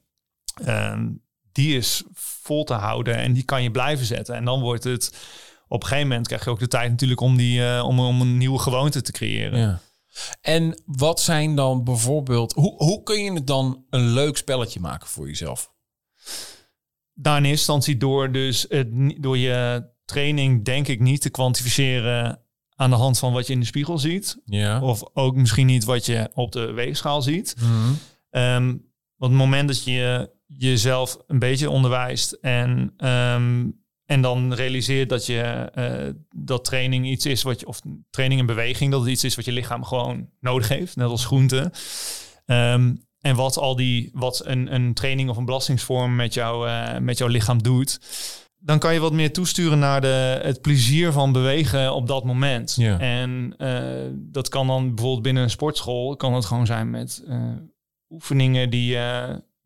[0.67, 1.21] um,
[1.53, 4.35] die is vol te houden en die kan je blijven zetten.
[4.35, 5.13] En dan wordt het
[5.67, 8.21] op een gegeven moment krijg je ook de tijd natuurlijk om, die, uh, om, om
[8.21, 9.59] een nieuwe gewoonte te creëren.
[9.59, 9.79] Ja.
[10.41, 15.07] En wat zijn dan bijvoorbeeld, hoe, hoe kun je het dan een leuk spelletje maken
[15.07, 15.71] voor jezelf?
[17.13, 18.87] Daar in eerste instantie door, dus het,
[19.21, 22.39] door je training denk ik niet te kwantificeren
[22.75, 24.41] aan de hand van wat je in de spiegel ziet.
[24.45, 24.81] Ja.
[24.81, 27.55] Of ook misschien niet wat je op de weegschaal ziet.
[27.59, 27.97] Mm -hmm.
[28.41, 35.09] um, want het moment dat je jezelf een beetje onderwijst en, um, en dan realiseert
[35.09, 39.09] dat je uh, dat training iets is wat je, of training en beweging, dat het
[39.09, 41.71] iets is wat je lichaam gewoon nodig heeft, net als groente.
[42.45, 46.97] Um, en wat al die, wat een, een training of een belastingsvorm met, jou, uh,
[46.97, 47.99] met jouw lichaam doet.
[48.57, 52.75] Dan kan je wat meer toesturen naar de, het plezier van bewegen op dat moment.
[52.77, 52.99] Ja.
[52.99, 57.23] En uh, dat kan dan bijvoorbeeld binnen een sportschool, kan het gewoon zijn met
[58.09, 58.97] oefeningen die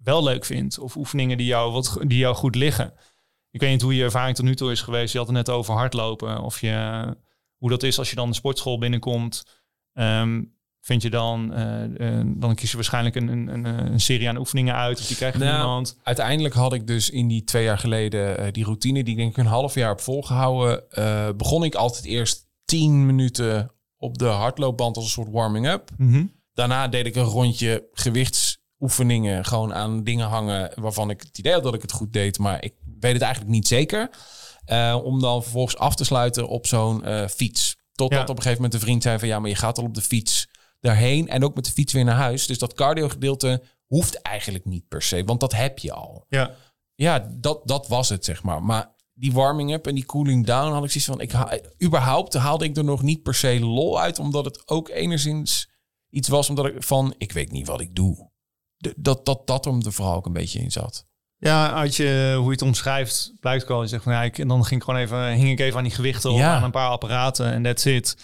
[0.08, 0.80] wel leuk vindt.
[0.80, 2.94] Of oefeningen die jou, wat, die jou goed liggen.
[3.52, 5.12] Ik weet niet hoe je ervaring tot nu toe is geweest.
[5.12, 6.42] Je had het net over hardlopen.
[6.42, 7.06] Of je,
[7.58, 9.62] hoe dat is als je dan de sportschool binnenkomt.
[9.94, 14.38] Um, vind je dan, uh, uh, dan kies je waarschijnlijk een, een, een, serie aan
[14.38, 15.00] oefeningen uit.
[15.00, 15.98] Of die krijg je nou, iemand.
[16.04, 19.32] Uiteindelijk had ik dus in die twee jaar geleden uh, die routine, die ik denk
[19.32, 20.84] ik een half jaar heb volgehouden.
[21.38, 25.90] begon ik altijd eerst tien minuten op de hardloopband als een soort warming-up.
[25.98, 26.36] Mm -hmm.
[26.54, 31.54] Daarna deed ik een rondje gewichts oefeningen gewoon aan dingen hangen waarvan ik het idee
[31.54, 34.10] had dat ik het goed deed, maar ik weet het eigenlijk niet zeker.
[34.68, 37.78] Uh, om dan vervolgens af te sluiten op zo'n uh, fiets.
[37.92, 39.94] Totdat op een gegeven moment een vriend zei van ja, maar je gaat al op
[39.94, 40.48] de fiets
[40.80, 42.48] daarheen en ook met de fiets weer naar huis.
[42.48, 46.26] Dus dat cardio gedeelte hoeft eigenlijk niet per se, want dat heb je al.
[46.30, 46.56] Ja,
[46.96, 48.64] ja dat, dat was het zeg maar.
[48.64, 52.34] Maar die warming up en die cooling down had ik zoiets van, ik ha überhaupt
[52.34, 55.70] haalde ik er nog niet per se lol uit, omdat het ook enigszins
[56.10, 58.30] iets was, omdat ik van, ik weet niet wat ik doe.
[58.78, 61.06] De, dat, dat, dat hem er vooral ook een beetje in zat.
[61.40, 63.82] Ja, uit je, hoe je het omschrijft, blijkt wel.
[63.82, 65.84] Je zegt van ja, ik, en dan ging ik gewoon even, hing ik even aan
[65.84, 66.56] die gewichten Ja.
[66.56, 68.18] aan een paar apparaten en that's it.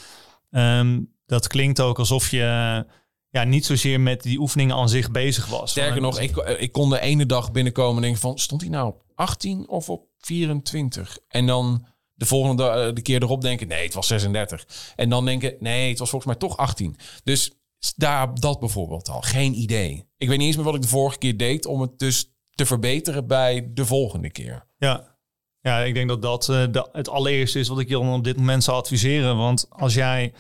[0.52, 2.86] Ehm, dat klinkt ook alsof je
[3.30, 5.72] ja, niet zozeer met die oefeningen aan zich bezig was.
[5.72, 8.88] Sterker nog, ik, ik kon de ene dag binnenkomen en denken van, stond hij nou
[8.88, 11.18] op 18 of op 24?
[11.28, 14.68] En dan de volgende eh, de keer erop denken, nee, het was 36.
[14.96, 16.96] En dan denken, nee, het was volgens mij toch 18.
[17.24, 17.52] Dus
[17.92, 20.08] daar dat bijvoorbeeld al, geen idee.
[20.18, 22.66] Ik weet niet eens meer wat ik de vorige keer deed om het dus te
[22.66, 24.68] verbeteren bij de volgende keer.
[24.78, 25.18] Ja.
[25.62, 28.64] ja, ik denk dat dat eh, het allereerste is wat ik je op dit moment
[28.64, 29.38] zou adviseren.
[29.38, 30.34] Want als jij,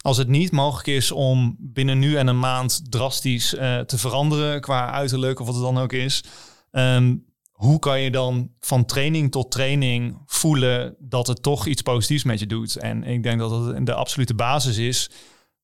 [0.00, 4.60] als het niet mogelijk is om binnen nu en een maand drastisch eh, te veranderen
[4.60, 6.24] qua uiterlijk of wat het dan ook is,
[6.70, 7.16] ehm,
[7.52, 12.38] hoe kan je dan van training tot training voelen dat het toch iets positiefs met
[12.38, 12.76] je doet?
[12.76, 15.10] En ik denk dat het de absolute basis is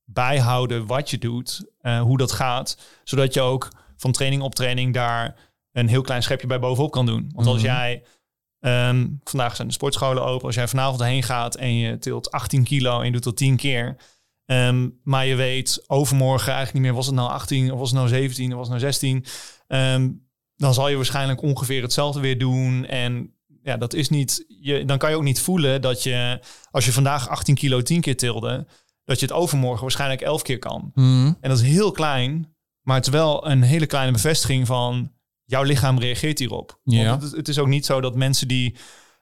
[0.04, 4.94] bijhouden wat je doet, eh, hoe dat gaat, zodat je ook van training op training
[4.94, 5.36] daar
[5.72, 7.30] een heel klein schepje bij bovenop kan doen.
[7.34, 7.66] Want als Mhm.
[7.66, 8.02] jij
[8.60, 12.64] ehm, vandaag zijn de sportscholen open, als jij vanavond heen gaat en je tilt 18
[12.64, 13.96] kilo en je doet dat 10 keer,
[14.46, 17.98] ehm, maar je weet overmorgen eigenlijk niet meer was het nou 18 of was het
[17.98, 19.24] nou 17 of was het nou 16,
[19.66, 20.10] ehm,
[20.56, 24.44] dan zal je waarschijnlijk ongeveer hetzelfde weer doen en ja, dat is niet.
[24.48, 28.00] Je, dan kan je ook niet voelen dat je, als je vandaag 18 kilo 10
[28.00, 28.66] keer tilde,
[29.04, 30.90] dat je het overmorgen waarschijnlijk 11 keer kan.
[31.40, 35.12] En dat is heel klein, maar het is wel een hele kleine bevestiging van
[35.44, 36.80] jouw lichaam reageert hierop.
[36.84, 37.08] Ja.
[37.08, 38.76] Want het, het is ook niet zo dat mensen die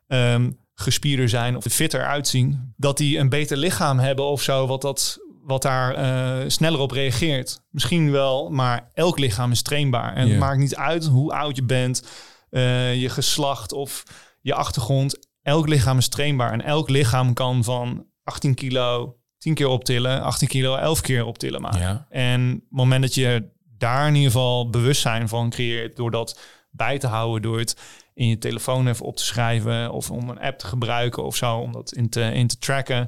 [0.06, 4.66] ehm, gespierder zijn of er fitter uitzien, dat die een beter lichaam hebben of zo,
[4.66, 7.62] wat, dat, wat daar eh, sneller op reageert.
[7.70, 10.14] Misschien wel, maar elk lichaam is trainbaar.
[10.14, 12.02] En het maakt niet uit hoe oud je bent,
[12.50, 14.02] eh, je geslacht of
[14.40, 15.28] je achtergrond.
[15.42, 20.48] Elk lichaam is trainbaar en elk lichaam kan van 18 kilo 10 keer optillen, 18
[20.48, 21.80] kilo 11 keer optillen maken.
[21.80, 22.06] Ja.
[22.10, 23.48] En het moment dat je
[23.78, 27.76] daar in ieder geval bewustzijn van creëert door dat bij te houden, door het
[28.14, 31.56] in je telefoon even op te schrijven of om een app te gebruiken of zo,
[31.56, 33.06] om dat in te, in te tracken,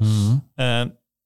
[0.55, 0.83] eh,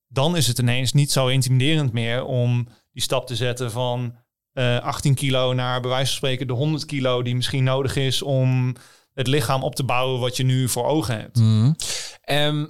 [0.09, 4.15] dan is het ineens niet zo intimiderend meer om die stap te zetten van
[4.53, 8.23] eh 18 kilo naar bij wijze van spreken de 100 kilo die misschien nodig is
[8.23, 8.75] om
[9.15, 11.37] het lichaam op te bouwen wat je nu voor ogen hebt.
[11.37, 11.73] Mhm.
[12.21, 12.67] Ehm,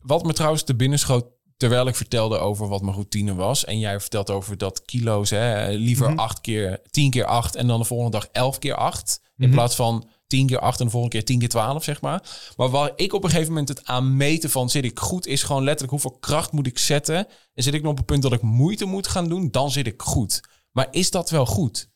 [0.00, 3.64] wat me trouwens te binnen schoot terwijl ik vertelde over wat mijn routine was.
[3.64, 6.18] En jij vertelt over dat kilo's, hè, liever Mhm.
[6.18, 9.20] acht keer, tien keer acht en dan de volgende dag elf keer acht.
[9.36, 9.56] In Mhm.
[9.56, 12.22] plaats van tien keer acht en de volgende keer tien keer twaalf, zeg maar.
[12.56, 15.42] Maar waar ik op een gegeven moment het aan meten van zit ik goed, is
[15.42, 17.16] gewoon letterlijk hoeveel kracht moet ik zetten.
[17.54, 19.86] En zit ik nog op het punt dat ik moeite moet gaan doen, dan zit
[19.86, 20.40] ik goed.
[20.72, 21.88] Maar is dat wel goed?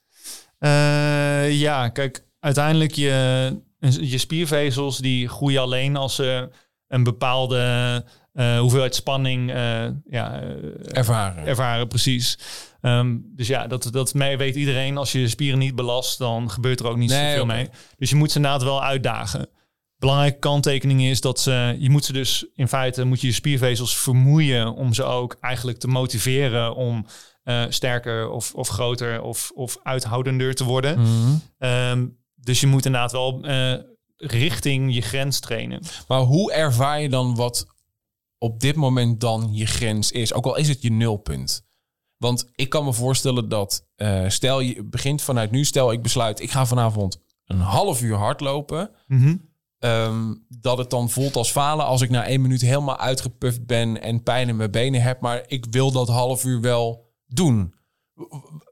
[0.58, 3.56] Eh, ja, kijk, uiteindelijk je,
[4.00, 6.48] je spiervezels die groeien alleen als ze
[6.88, 11.46] een bepaalde eh, hoeveelheid spanning eh, ja, eh, Ervaren.
[11.46, 12.38] ervaren, precies.
[12.80, 14.96] Ehm, dus ja, dat, dat mee weet iedereen.
[14.96, 17.68] Als je je spieren niet belast, dan gebeurt er ook niet Nee, zoveel mee.
[17.98, 19.48] Dus je moet ze inderdaad wel uitdagen.
[19.98, 23.96] Belangrijke kanttekening is dat ze, je moet ze dus in feite moet je je spiervezels
[23.96, 27.06] vermoeien om ze ook eigenlijk te motiveren om
[27.68, 31.00] sterker of, of groter of, of uithoudender te worden.
[31.00, 31.34] Mhm.
[31.58, 33.44] Ehm, dus je moet inderdaad wel
[34.16, 35.82] richting je grens trainen.
[36.08, 37.66] Maar hoe ervaar je dan wat
[38.42, 40.34] op dit moment dan je grens is?
[40.34, 41.68] Ook al is het je nulpunt.
[42.16, 46.40] Want ik kan me voorstellen dat, eh, stel je begint vanuit nu, stel ik besluit,
[46.40, 48.90] ik ga vanavond een half uur hardlopen.
[49.78, 54.02] ehm, dat het dan voelt als falen als ik na één minuut helemaal uitgepuft ben
[54.02, 55.20] en pijn in mijn benen heb.
[55.20, 57.74] Maar ik wil dat half uur wel doen.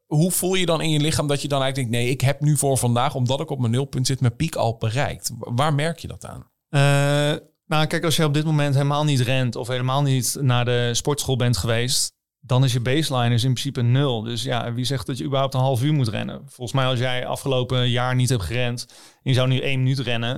[0.06, 2.04] Hoe voel je dan in je lichaam dat je dan eigenlijk denkt...
[2.04, 4.20] nee, ik heb nu voor vandaag, omdat ik op mijn nulpunt zit...
[4.20, 5.30] mijn piek al bereikt?
[5.38, 6.50] Waar merk je dat aan?
[6.68, 10.64] Eh, nou, kijk, als je op dit moment helemaal niet rent of helemaal niet naar
[10.64, 14.22] de sportschool bent geweest, dan is je baseline is in principe nul.
[14.22, 16.42] Dus ja, wie zegt dat je überhaupt een half uur moet rennen?
[16.46, 18.86] Volgens mij, als jij afgelopen jaar niet hebt gerend
[19.22, 20.36] en je zou nu één minuut rennen,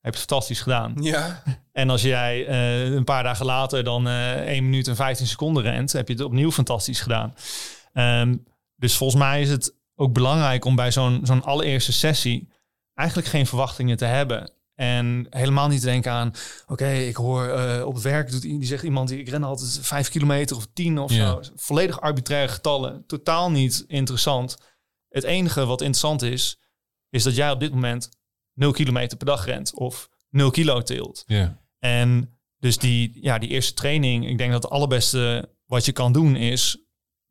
[0.00, 0.94] heb je het fantastisch gedaan.
[1.00, 1.42] Ja.
[1.72, 5.62] En als jij eh, een paar dagen later dan eh 1 minuut en 15 seconden
[5.62, 7.34] rent, heb je het opnieuw fantastisch gedaan.
[7.92, 8.36] Ehm,
[8.76, 12.48] dus volgens mij is het ook belangrijk om bij zo'n zo'n allereerste sessie
[12.94, 14.50] eigenlijk geen verwachtingen te hebben.
[14.74, 16.32] En helemaal niet denken aan,
[16.66, 19.78] oké, ik hoor eh, op het werk, doet, die zegt iemand, die ik ren altijd
[19.82, 21.42] 5 kilometer of 10 of Ja.
[21.42, 21.52] zo.
[21.56, 24.56] Volledig arbitraire getallen, totaal niet interessant.
[25.08, 26.60] Het enige wat interessant is,
[27.10, 28.08] is dat jij op dit moment
[28.54, 31.22] 0 kilometer per dag rent of 0 kilo tilt.
[31.26, 31.60] Ja.
[31.78, 36.12] En dus die, ja, die eerste training, ik denk dat het allerbeste wat je kan
[36.12, 36.78] doen is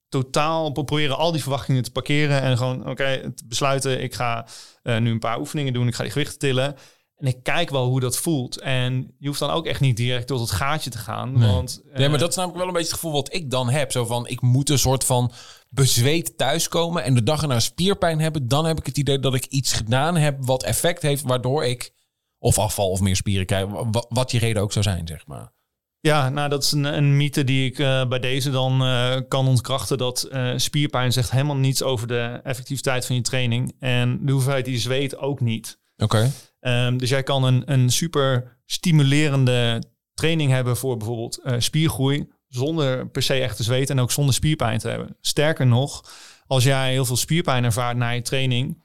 [0.10, 4.48] totaal proberen al die verwachtingen te parkeren en gewoon, oké, te besluiten, ik ga
[4.84, 6.76] eh, nu een paar oefeningen doen, ik ga die gewichten tillen.
[7.18, 8.60] En ik kijk wel hoe dat voelt.
[8.60, 11.40] En je hoeft dan ook echt niet direct tot het gaatje te gaan.
[11.40, 13.70] Want, Nee, maar eh, dat is namelijk wel een beetje het gevoel wat ik dan
[13.70, 13.92] heb.
[13.92, 15.32] Zo van, ik moet een soort van
[15.70, 18.48] bezweet thuiskomen en de dag erna spierpijn hebben.
[18.48, 21.92] Dan heb ik het idee dat ik iets gedaan heb wat effect heeft, waardoor ik
[22.40, 23.66] of afval of meer spieren krijg.
[23.66, 25.52] Wa- Wat die reden ook zou zijn, zeg maar.
[26.00, 29.48] Ja, nou dat is een, een mythe die ik eh, bij deze dan eh, kan
[29.48, 29.98] ontkrachten.
[29.98, 33.76] Dat spierpijn zegt helemaal niets over de effectiviteit van je training.
[33.80, 35.80] En de hoeveelheid die je zweet ook niet.
[35.98, 36.32] Oké.
[36.64, 42.28] Ehm, dus jij kan een, een super stimulerende training hebben voor bijvoorbeeld eh, spiergroei.
[42.48, 45.18] Zonder per se echt te zweten en ook zonder spierpijn te hebben.
[45.22, 46.12] Sterker nog,
[46.48, 48.82] als jij heel veel spierpijn ervaart na je training,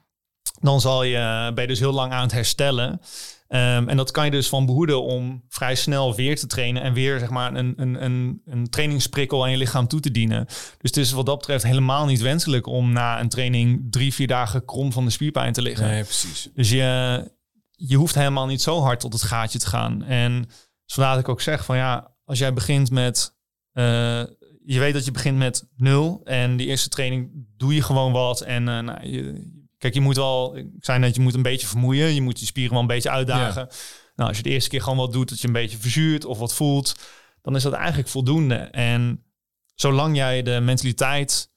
[0.61, 3.01] dan zal je, ben je dus heel lang aan het herstellen.
[3.47, 6.93] Ehm, en dat kan je dus van behoeden om vrij snel weer te trainen en
[6.93, 10.45] weer zeg maar een, een, een, een trainingsprikkel aan je lichaam toe te dienen.
[10.45, 14.27] Dus het is wat dat betreft helemaal niet wenselijk om na een training drie, vier
[14.27, 15.87] dagen krom van de spierpijn te liggen.
[15.87, 16.49] Nee, precies.
[16.53, 17.31] Dus je,
[17.79, 20.03] je hoeft helemaal niet zo hard tot het gaatje te gaan.
[20.03, 20.49] En
[20.85, 23.35] zodat ik ook zeg van ja, als jij begint met...
[23.71, 24.23] eh,
[24.65, 28.41] je weet dat je begint met nul en die eerste training doe je gewoon wat.
[28.41, 30.57] En eh, nou, je, kijk, je moet wel...
[30.57, 32.13] Ik zei net, je moet een beetje vermoeien.
[32.13, 33.67] Je moet je spieren wel een beetje uitdagen.
[34.15, 36.37] Nou, als je de eerste keer gewoon wat doet dat je een beetje verzuurt of
[36.37, 36.95] wat voelt...
[37.41, 38.55] dan is dat eigenlijk voldoende.
[38.55, 39.23] En
[39.75, 41.51] zolang jij de mentaliteit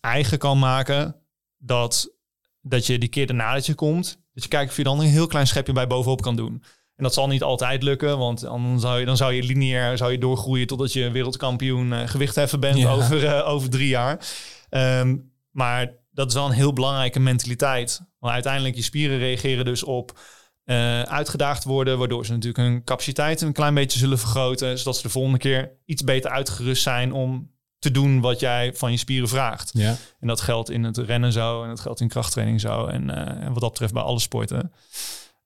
[0.00, 1.16] eigen kan maken...
[1.56, 2.12] dat
[2.60, 5.06] dat je die keer daarna dat je komt, dat je kijkt of je dan een
[5.06, 6.62] heel klein schepje bij bovenop kan doen.
[6.96, 10.12] En dat zal niet altijd lukken, want dan zou je, dan zou je lineair zou
[10.12, 12.90] je doorgroeien totdat je wereldkampioen eh, gewichtheffen bent Ja.
[12.92, 14.26] over, eh, over drie jaar.
[14.68, 15.16] Ehm,
[15.50, 18.00] maar dat is wel een heel belangrijke mentaliteit.
[18.18, 20.18] Want uiteindelijk je spieren reageren dus op
[20.64, 25.02] eh, uitgedaagd worden, waardoor ze natuurlijk hun capaciteit een klein beetje zullen vergroten, zodat ze
[25.02, 27.50] de volgende keer iets beter uitgerust zijn om
[27.84, 29.70] te doen wat jij van je spieren vraagt.
[29.74, 29.96] Ja.
[30.20, 32.86] En dat geldt in het rennen zo en dat geldt in krachttraining zo.
[32.86, 34.72] En, eh, en wat dat betreft bij alle sporten.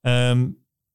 [0.01, 0.47] Ehm,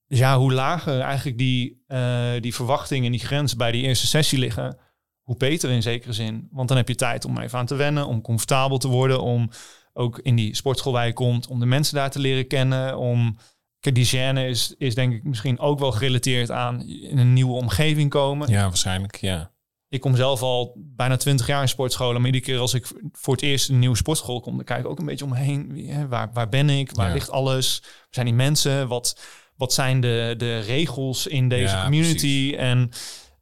[0.07, 4.07] dus ja, hoe lager eigenlijk die, eh, die verwachting en die grens bij die eerste
[4.07, 4.79] sessie liggen,
[5.23, 6.49] hoe beter in zekere zin.
[6.51, 9.51] Want dan heb je tijd om even aan te wennen, om comfortabel te worden, om
[9.93, 13.37] ook in die sportschool waar je komt, om de mensen daar te leren kennen, om...
[13.81, 17.53] Kijk, die gêne is, is denk ik misschien ook wel gerelateerd aan in een nieuwe
[17.53, 18.51] omgeving komen.
[18.51, 19.54] ja, waarschijnlijk, ja.
[19.95, 22.17] Ik kom zelf al bijna twintig jaar in sportscholen.
[22.17, 24.87] Maar iedere keer als ik voor het eerst een nieuwe sportschool kom, dan kijk ik
[24.87, 25.87] ook een beetje omheen.
[26.09, 26.91] Waar, waar ben ik?
[26.91, 27.13] Waar Ja.
[27.15, 27.79] ligt alles?
[27.83, 28.89] Waar zijn die mensen?
[28.89, 29.21] Wat,
[29.57, 32.55] wat zijn de, de regels in deze Ja, community?
[32.59, 32.91] En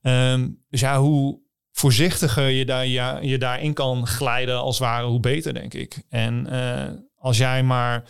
[0.02, 1.40] ehm, dus ja, hoe
[1.72, 6.02] voorzichtiger je, daar, ja, je daarin kan glijden als het ware, hoe beter, denk ik.
[6.08, 8.04] En eh, als jij maar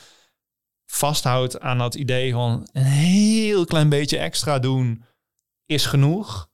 [0.86, 5.04] vasthoudt aan dat idee van een heel klein beetje extra doen
[5.66, 6.50] is genoeg,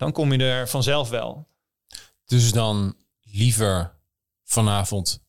[0.00, 1.48] dan kom je er vanzelf wel.
[2.24, 3.98] Dus dan liever
[4.44, 5.24] vanavond,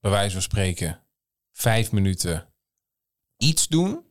[0.00, 1.02] bij wijze van spreken,
[1.52, 2.48] vijf minuten
[3.36, 4.04] iets doen,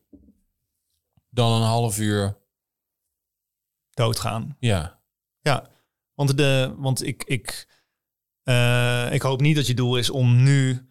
[1.30, 2.38] dan een half uur,
[3.94, 4.58] Doodgaan.
[4.60, 5.04] ja.
[5.42, 5.70] Ja,
[6.14, 7.68] want, de, want ik, ik,
[8.44, 10.90] eh, ik hoop niet dat je doel is om nu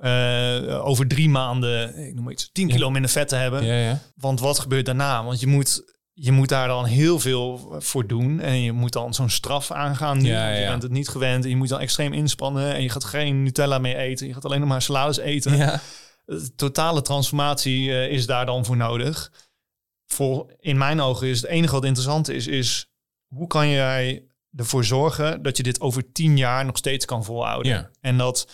[0.00, 3.64] eh, over drie maanden, ik noem maar iets, 10 kilo minder vet te hebben.
[3.64, 4.00] Ja, ja.
[4.16, 5.24] Want wat gebeurt daarna?
[5.24, 8.40] Want je moet, je moet daar dan heel veel voor doen.
[8.40, 10.28] En je moet dan zo'n straf aangaan nu.
[10.28, 11.44] Ja, Je bent het niet gewend.
[11.44, 12.74] En je moet dan extreem inspannen.
[12.74, 14.26] En je gaat geen Nutella meer eten.
[14.26, 15.56] Je gaat alleen nog maar salades eten.
[15.56, 15.80] ja.
[16.26, 19.32] De totale transformatie eh, is daar dan voor nodig.
[20.06, 22.86] Voor, in mijn ogen is het enige wat interessant is, is
[23.26, 24.24] hoe kan jij
[24.56, 27.90] ervoor zorgen dat je dit over tien jaar nog steeds kan volhouden?
[28.00, 28.48] En dat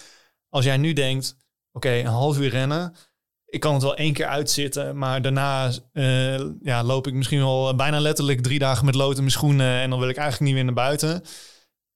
[0.49, 1.37] als jij nu denkt,
[1.73, 2.95] oké, een half uur rennen,
[3.51, 7.75] ik kan het wel één keer uitzitten, maar daarna eh, ja, loop ik misschien wel
[7.75, 10.55] bijna letterlijk drie dagen met lood in mijn schoenen en dan wil ik eigenlijk niet
[10.55, 11.23] meer naar buiten.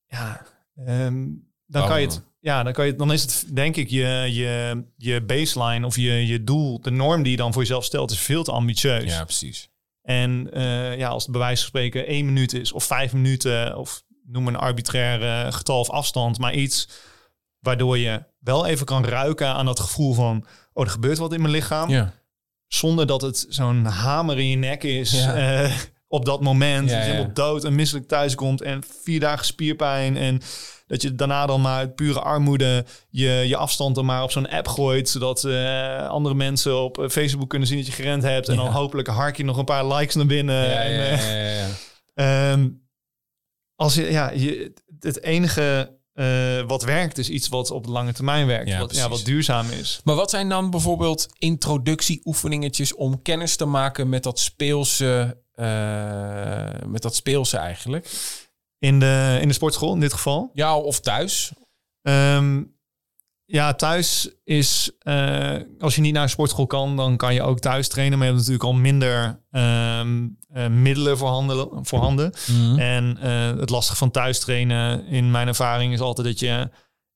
[0.06, 1.24] Ja, ehm,
[1.66, 2.22] dan kan je het.
[2.40, 6.26] Ja, dan, kan je, dan is het denk ik je, je, je baseline of je,
[6.26, 9.12] je doel, de norm die je dan voor jezelf stelt, is veel te ambitieus.
[9.12, 9.68] ja, precies.
[10.02, 13.76] En eh, ja, als het bij wijze van spreken één minuut is of vijf minuten
[13.76, 16.88] of noem een arbitrair getal of afstand, maar iets
[17.58, 21.40] waardoor je wel even kan ruiken aan dat gevoel van, oh, er gebeurt wat in
[21.40, 22.12] mijn lichaam, Ja.
[22.66, 25.34] zonder dat het zo'n hamer in je nek is Ja.
[25.64, 25.72] eh,
[26.08, 26.90] op dat moment.
[26.90, 30.40] Ja, dat je helemaal dood en misselijk thuis komt en vier dagen spierpijn en
[30.86, 34.48] dat je daarna dan maar uit pure armoede je, je afstand dan maar op zo'n
[34.48, 38.48] app gooit, zodat eh, andere mensen op eh, Facebook kunnen zien dat je gerend hebt
[38.48, 40.80] en dan hopelijk hark je nog een paar likes naar binnen.
[40.80, 42.50] En, eh.
[42.52, 42.68] Ehm,
[43.74, 48.12] als je, ja, je, het enige eh, wat werkt is iets wat op de lange
[48.12, 48.68] termijn werkt.
[48.68, 50.00] Ja, wat, ja, wat duurzaam is.
[50.04, 57.02] Maar wat zijn dan bijvoorbeeld introductieoefeningetjes om kennis te maken met dat speelse, eh, met
[57.02, 58.10] dat speelse eigenlijk?
[58.78, 60.50] In de, in de sportschool in dit geval.
[60.52, 61.52] Ja, of thuis?
[62.02, 62.62] Ehm,
[63.46, 67.58] Ja, thuis is, uh, als je niet naar een sportschool kan, dan kan je ook
[67.60, 68.18] thuis trainen.
[68.18, 71.86] Maar je hebt natuurlijk al minder um, uh, middelen voorhanden.
[71.86, 72.32] voorhanden.
[72.50, 76.70] Mm En uh, het lastige van thuis trainen, in mijn ervaring, is altijd dat je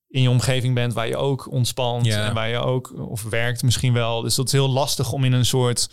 [0.07, 3.93] in je omgeving bent waar je ook ontspant en waar je ook, of werkt misschien
[3.93, 4.21] wel.
[4.21, 5.89] Dus dat is heel lastig om in een soort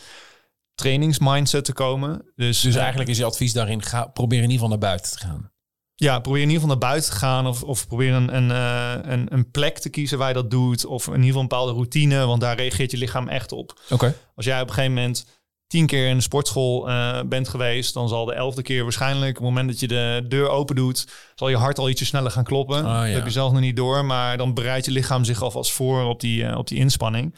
[0.74, 2.32] trainingsmindset te komen.
[2.34, 5.18] Dus, dus eigenlijk is je advies daarin, ga, probeer in ieder geval naar buiten te
[5.18, 5.50] gaan.
[5.94, 9.10] Ja, probeer in ieder geval naar buiten te gaan of, of probeer een, een, uh,
[9.12, 10.86] een, een plek te kiezen waar je dat doet.
[10.86, 13.80] Of in ieder geval een bepaalde routine, want daar reageert je lichaam echt op.
[13.90, 14.14] Oké.
[14.34, 15.26] Als jij op een gegeven moment
[15.66, 19.44] tien keer in de sportschool uh, bent geweest, dan zal de elfde keer waarschijnlijk, op
[19.44, 22.44] het moment dat je de deur open doet, zal je hart al ietsje sneller gaan
[22.44, 22.76] kloppen.
[22.76, 23.04] Ja.
[23.04, 26.04] Dat heb je zelf nog niet door, maar dan bereidt je lichaam zich alvast voor
[26.04, 27.34] op die, uh, op die inspanning.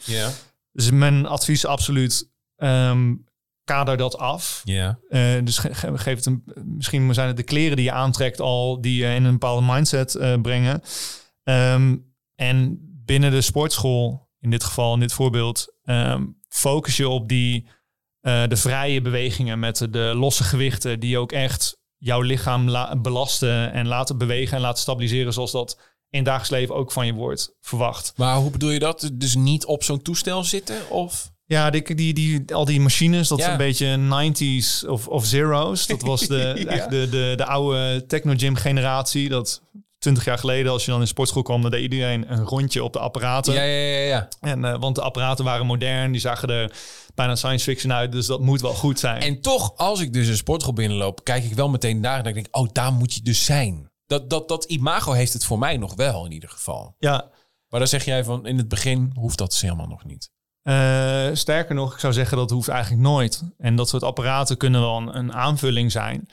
[0.71, 3.27] Dus mijn advies absoluut, um,
[3.63, 4.61] kader dat af.
[5.09, 8.81] Uh, dus ge geef het een, misschien zijn het de kleren die je aantrekt al,
[8.81, 10.81] die je in een bepaalde mindset brengen.
[11.43, 17.27] Um, en binnen de sportschool, in dit geval, in dit voorbeeld, um, focus je op
[17.27, 17.67] die
[18.21, 22.65] uh, de vrije bewegingen met de losse gewichten die ook echt jouw lichaam
[23.01, 27.13] belasten en laten bewegen en laten stabiliseren zoals dat in dagelijks leven ook van je
[27.13, 28.13] wordt verwacht.
[28.15, 29.09] Maar hoe bedoel je dat?
[29.13, 31.31] Dus niet op zo'n toestel zitten of?
[31.45, 35.87] Ja, die, die, die, al die machines, dat is een beetje 90s of, of zeros.
[35.87, 36.87] Dat was de, ja.
[36.87, 39.29] de, de, de oude techno-gym generatie.
[39.29, 39.61] Dat
[39.99, 42.93] 20 jaar geleden, als je dan in sportschool kwam, dan deed iedereen een rondje op
[42.93, 43.53] de apparaten.
[43.53, 44.07] Ja, ja, ja.
[44.07, 44.27] ja.
[44.39, 46.71] En, uh, want de apparaten waren modern, die zagen er
[47.15, 49.21] bijna science fiction uit, dus dat moet wel goed zijn.
[49.21, 52.33] En toch, als ik dus een sportschool binnenloop, kijk ik wel meteen naar en dan
[52.33, 53.91] denk ik, oh, daar moet je dus zijn.
[54.05, 56.95] Dat, dat, dat imago heeft het voor mij nog wel in ieder geval.
[56.99, 57.29] Ja.
[57.69, 60.31] Maar dan zeg jij van, in het begin hoeft dat dus helemaal nog niet.
[60.63, 63.43] Uh, sterker nog, ik zou zeggen dat hoeft eigenlijk nooit.
[63.57, 66.29] En dat soort apparaten kunnen wel een, een, aanvulling zijn.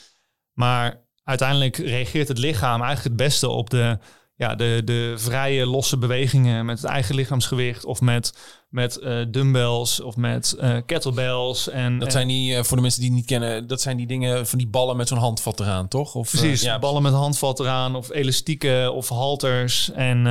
[0.52, 3.98] Maar uiteindelijk reageert het lichaam eigenlijk het beste op de,
[4.36, 8.32] ja, de, de vrije losse bewegingen met het eigen lichaamsgewicht of met,
[8.68, 11.68] met uh, dumbbells of met uh, kettlebells.
[11.68, 14.46] En, dat zijn die, voor de mensen die het niet kennen, dat zijn die dingen
[14.46, 16.14] van die ballen met zo'n handvat eraan, toch?
[16.14, 19.90] Of, Precies, ja, ballen met handvat eraan of elastieken of halters.
[19.92, 20.22] En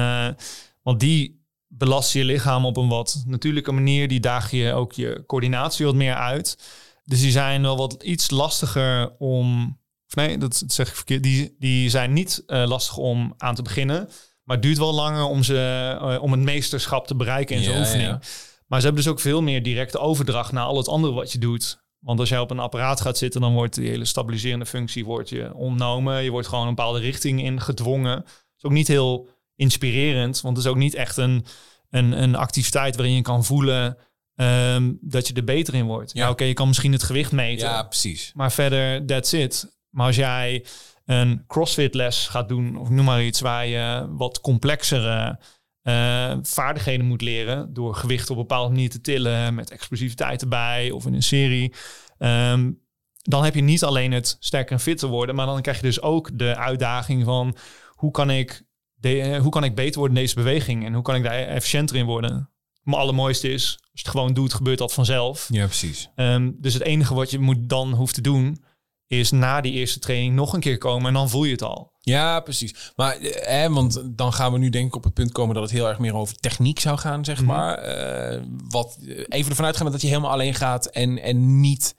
[0.82, 4.08] want die belast je lichaam op een wat natuurlijke manier.
[4.08, 6.58] Die daag je ook je coördinatie wat meer uit.
[7.04, 9.78] Dus die zijn wel wat iets lastiger om.
[10.16, 11.24] Nee, dat zeg ik verkeerd.
[11.24, 14.10] Die, die zijn niet uh, lastig om aan te beginnen.
[14.44, 17.78] Maar het duurt wel langer om, ze, uh, om het meesterschap te bereiken in zo'n
[17.78, 18.10] oefening.
[18.10, 18.20] Ja.
[18.68, 21.38] Maar ze hebben dus ook veel meer directe overdracht naar al het andere wat je
[21.38, 21.84] doet.
[22.00, 25.30] Want als jij op een apparaat gaat zitten, dan wordt die hele stabiliserende functie wordt
[25.30, 26.24] je ontnomen.
[26.24, 28.16] Je wordt gewoon een bepaalde richting in gedwongen.
[28.16, 30.42] Het is ook niet heel inspirerend.
[30.42, 31.46] Want het is ook niet echt een,
[31.90, 33.98] een, een activiteit waarin je kan voelen
[34.36, 36.12] um, dat je er beter in wordt.
[36.14, 37.68] Ja, ja oké, okay, je kan misschien het gewicht meten.
[37.68, 38.32] Ja, precies.
[38.34, 39.75] Maar verder, that's it.
[39.96, 40.66] Maar als jij
[41.06, 45.40] een crossfit les gaat doen, of noem maar iets, waar je wat complexere
[45.84, 50.92] uh, vaardigheden moet leren door gewicht op een bepaalde manier te tillen, met explosiviteit erbij
[50.92, 51.74] of in een serie.
[52.18, 52.84] Um,
[53.22, 56.02] dan heb je niet alleen het sterker en fitter worden, maar dan krijg je dus
[56.02, 57.56] ook de uitdaging van
[57.90, 61.04] hoe kan ik de, eh, hoe kan ik beter worden in deze beweging en hoe
[61.04, 62.50] kan ik daar efficiënter in worden?
[62.82, 65.48] Maar allermooiste is, als je het gewoon doet, gebeurt dat vanzelf.
[65.52, 66.10] Ja, precies.
[66.16, 68.64] Um, dus het enige wat je moet dan hoeft te doen,
[69.08, 71.94] is na die eerste training nog een keer komen en dan voel je het al.
[72.00, 72.94] Ja, precies.
[72.96, 75.72] Maar eh, want dan gaan we nu denk ik op het punt komen dat het
[75.72, 77.56] heel erg meer over techniek zou gaan, zeg mm -hmm.
[77.56, 77.98] maar.
[78.34, 78.98] Uh, wat
[79.28, 81.96] even ervan uitgaan dat je helemaal alleen gaat en, en niet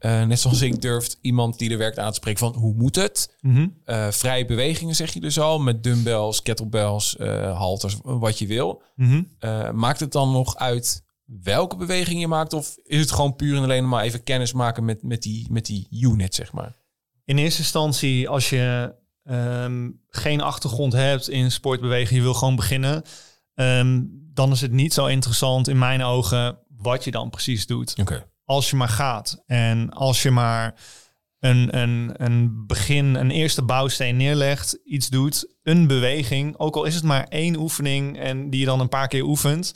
[0.00, 2.96] uh, net zoals ik durft iemand die er werkt aan te spreken van hoe moet
[2.96, 3.36] het?
[3.40, 3.74] Mm -hmm.
[3.86, 7.16] uh, vrije bewegingen zeg je dus al, met dumbbells, kettlebells,
[7.52, 8.82] halters, wat je wil.
[8.94, 9.78] Mm -hmm.
[9.78, 12.52] maakt het dan nog uit welke beweging je maakt?
[12.52, 15.66] Of is het gewoon puur en alleen maar even kennis maken met, met, die, met
[15.66, 16.76] die unit, zeg maar?
[17.24, 23.02] In eerste instantie, als je um, geen achtergrond hebt in sportbewegen, je wil gewoon beginnen,
[23.54, 27.94] um, dan is het niet zo interessant in mijn ogen wat je dan precies doet.
[28.00, 29.42] Okay als je maar gaat.
[29.46, 30.74] En als je maar
[31.38, 36.94] een, een, een begin, een eerste bouwsteen neerlegt, iets doet, een beweging, ook al is
[36.94, 39.74] het maar één oefening en die je dan een paar keer oefent.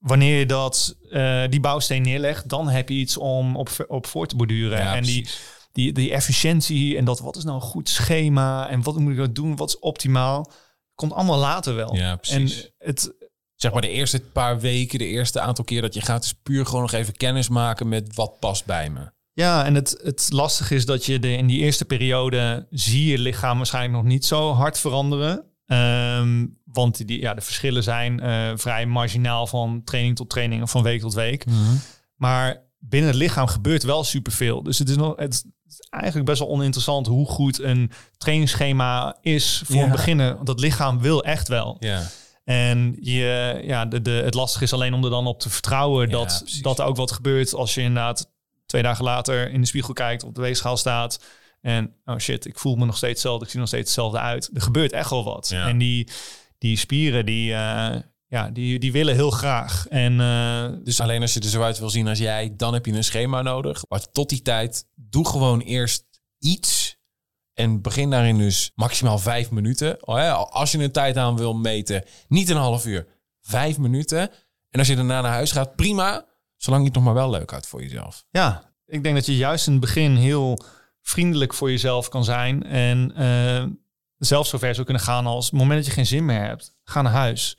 [0.00, 4.26] Wanneer je dat, uh, die bouwsteen neerlegt, dan heb je iets om op, op voor
[4.26, 4.78] te borduren.
[4.78, 5.28] Ja, en die,
[5.72, 9.16] die, die efficiëntie en dat wat is nou een goed schema en wat moet ik
[9.16, 10.50] nou doen, wat is optimaal,
[10.94, 11.96] komt allemaal later wel.
[11.96, 12.72] Ja, precies.
[12.78, 13.14] En het,
[13.60, 16.66] Zeg maar de eerste paar weken, de eerste aantal keer dat je gaat, is puur
[16.66, 19.10] gewoon nog even kennis maken met wat past bij me.
[19.32, 23.18] Ja, en het, het lastige is dat je de, in die eerste periode zie je
[23.18, 25.44] lichaam waarschijnlijk nog niet zo hard veranderen.
[25.72, 30.70] Um, want die, ja, de verschillen zijn uh, vrij marginaal van training tot training of
[30.70, 31.46] van week tot week.
[31.46, 31.80] Mm -hmm.
[32.16, 34.62] Maar binnen het lichaam gebeurt wel superveel.
[34.62, 35.44] Dus het is, nog, het is
[35.90, 39.82] eigenlijk best wel oninteressant hoe goed een trainingsschema is voor ja.
[39.82, 40.34] een beginner.
[40.34, 41.76] Want dat lichaam wil echt wel.
[41.80, 42.02] Ja.
[42.44, 46.06] En je, ja, de, de, het lastige is alleen om er dan op te vertrouwen
[46.06, 46.62] Ja, dat, precies.
[46.62, 48.30] dat er ook wat gebeurt als je inderdaad
[48.66, 51.20] twee dagen later in de spiegel kijkt, op de weegschaal staat.
[51.60, 54.50] En oh shit, ik voel me nog steeds hetzelfde, ik zie nog steeds hetzelfde uit.
[54.54, 55.48] Er gebeurt echt wel wat.
[55.48, 55.68] Ja.
[55.68, 56.08] En die,
[56.58, 57.96] die spieren, die, eh,
[58.26, 59.86] ja, die, die willen heel graag.
[59.88, 62.86] En eh, Dus alleen als je er zo uit wil zien als jij, dan heb
[62.86, 63.82] je een schema nodig.
[63.88, 66.04] Maar tot die tijd, doe gewoon eerst
[66.38, 66.98] iets.
[67.54, 70.06] En begin daarin dus maximaal vijf minuten.
[70.06, 73.06] Oh ja, Als je een tijd aan wil meten, niet een half uur,
[73.40, 74.30] vijf minuten.
[74.70, 76.26] En als je daarna naar huis gaat, prima.
[76.56, 78.26] Zolang je het nog maar wel leuk houdt voor jezelf.
[78.30, 80.64] Ja, ik denk dat je juist in het begin heel
[81.02, 82.62] vriendelijk voor jezelf kan zijn.
[82.62, 83.64] En eh,
[84.18, 87.02] zelfs zover zou kunnen gaan als het moment dat je geen zin meer hebt, ga
[87.02, 87.58] naar huis.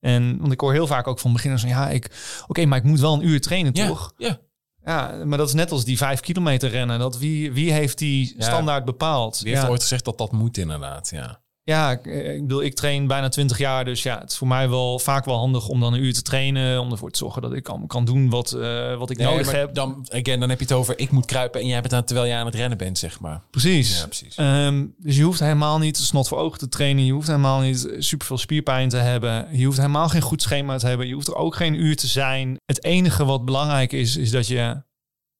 [0.00, 2.10] En want ik hoor heel vaak ook van beginners van ja, ik
[2.46, 4.12] oké, maar ik moet wel een uur trainen, toch?
[4.16, 4.38] Ja,
[4.84, 6.98] Ja, maar dat is net als die vijf kilometer rennen.
[6.98, 8.44] Dat wie, wie heeft die Ja.
[8.44, 9.40] standaard bepaald?
[9.40, 9.68] wie heeft ja.
[9.70, 11.40] ooit gezegd dat dat moet inderdaad, ja.
[11.68, 14.46] Ja, ik, eh, ik bedoel, ik train bijna 20 jaar, dus ja, het is voor
[14.46, 17.42] mij wel vaak wel handig om dan een uur te trainen, om ervoor te zorgen
[17.42, 19.74] dat ik kan, kan doen wat, eh, wat ik Nee, nodig heb.
[19.74, 22.26] Dan, again, dan heb je het over ik moet kruipen en jij bent aan terwijl
[22.26, 23.40] je aan het rennen bent, zeg maar.
[23.50, 23.98] Precies.
[23.98, 24.34] Ja, precies.
[24.34, 27.04] Ehm, dus je hoeft helemaal niet snot voor ogen te trainen.
[27.04, 29.48] Je hoeft helemaal niet superveel spierpijn te hebben.
[29.52, 31.06] Je hoeft helemaal geen goed schema te hebben.
[31.06, 32.56] Je hoeft er ook geen uur te zijn.
[32.64, 34.86] Het enige wat belangrijk is, is dat je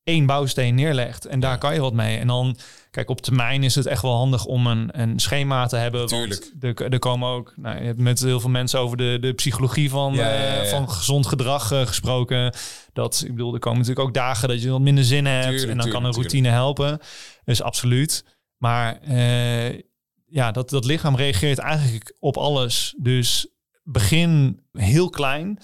[0.08, 1.26] één bouwsteen neerlegt.
[1.26, 2.18] En daar kan je wat mee.
[2.18, 2.56] En dan,
[2.90, 6.06] kijk, op termijn is het echt wel handig om een, een schema te hebben.
[6.06, 6.50] Tuurlijk.
[6.60, 9.32] Want er, er komen ook, nou, je hebt met heel veel mensen over de, de
[9.32, 12.54] psychologie van, Ja, ja, eh, van gezond gedrag eh, gesproken.
[12.92, 15.46] Dat, ik bedoel, er komen natuurlijk ook dagen dat je wat minder zin hebt.
[15.46, 16.98] Tuurlijk, en dan kan een routine helpen.
[17.44, 18.24] Dus absoluut.
[18.56, 19.78] Maar eh,
[20.26, 22.94] ja, dat, dat lichaam reageert eigenlijk op alles.
[22.98, 23.46] Dus
[23.82, 25.58] begin heel klein.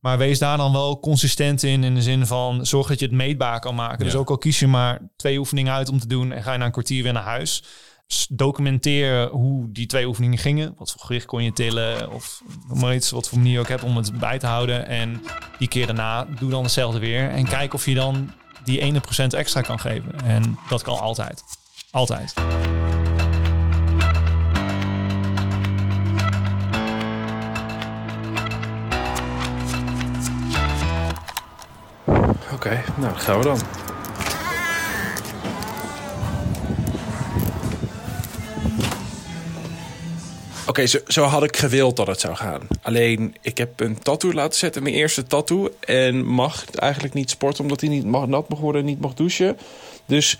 [0.00, 1.84] Maar wees daar dan wel consistent in.
[1.84, 4.04] In de zin van zorg dat je het meetbaar kan maken.
[4.04, 6.32] Dus ook al kies je maar twee oefeningen uit om te doen.
[6.32, 7.64] En ga je na een kwartier weer naar huis.
[8.28, 10.74] Documenteer hoe die twee oefeningen gingen.
[10.78, 12.12] Wat voor gewicht kon je tillen.
[12.12, 12.42] Of
[12.74, 13.10] maar iets.
[13.10, 14.86] Wat voor manier je ook hebt om het bij te houden.
[14.86, 15.22] En
[15.58, 17.30] die keer daarna doe dan hetzelfde weer.
[17.30, 18.32] En kijk of je dan
[18.64, 20.20] die ene procent extra kan geven.
[20.24, 21.42] En dat kan altijd.
[21.90, 22.34] Altijd.
[32.60, 33.60] Oké, nou gaan we dan.
[40.66, 42.66] Oké, zo, zo had ik gewild dat het zou gaan.
[42.82, 45.74] Alleen, ik heb een tattoo laten zetten, mijn eerste tattoo.
[45.80, 49.14] En mag eigenlijk niet sporten, omdat hij niet mag, nat mag worden en niet mag
[49.14, 49.58] douchen.
[50.06, 50.38] Dus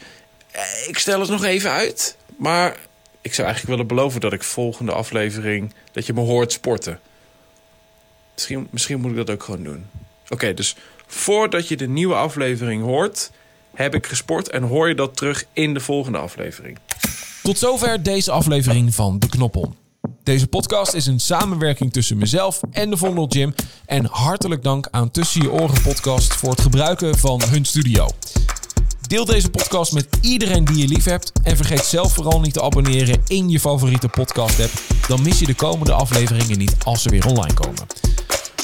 [0.50, 2.16] eh, ik stel het nog even uit.
[2.36, 2.76] Maar
[3.20, 5.74] ik zou eigenlijk willen beloven dat ik volgende aflevering...
[5.92, 7.00] dat je me hoort sporten.
[8.34, 9.86] Misschien, misschien moet ik dat ook gewoon doen.
[10.28, 10.76] Oké, dus
[11.10, 13.30] voordat je de nieuwe aflevering hoort...
[13.74, 16.78] heb ik gesport en hoor je dat terug in de volgende aflevering.
[17.42, 19.74] Tot zover deze aflevering van De Knoppel.
[20.22, 23.54] Deze podcast is een samenwerking tussen mezelf en de Vondel Gym.
[23.86, 28.06] En hartelijk dank aan Tussen Je Oren podcast voor het gebruiken van hun studio.
[29.00, 31.32] Deel deze podcast met iedereen die je lief hebt.
[31.42, 34.72] En vergeet zelf vooral niet te abonneren in je favoriete podcast app.
[35.08, 37.86] Dan mis je de komende afleveringen niet als ze weer online komen.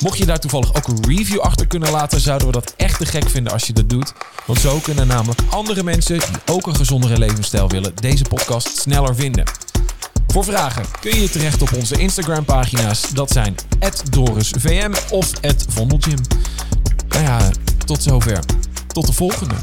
[0.01, 3.07] Mocht je daar toevallig ook een review achter kunnen laten, zouden we dat echt te
[3.07, 4.13] gek vinden als je dat doet.
[4.47, 9.15] Want zo kunnen namelijk andere mensen die ook een gezondere levensstijl willen, deze podcast sneller
[9.15, 9.45] vinden.
[10.27, 13.01] Voor vragen kun je terecht op onze Instagram pagina's.
[13.13, 13.55] Dat zijn
[14.11, 15.31] @dorisvm of
[15.69, 16.19] @vondelgym.
[17.09, 17.51] Nou ja,
[17.85, 18.41] tot zover.
[18.87, 19.55] Tot de volgende.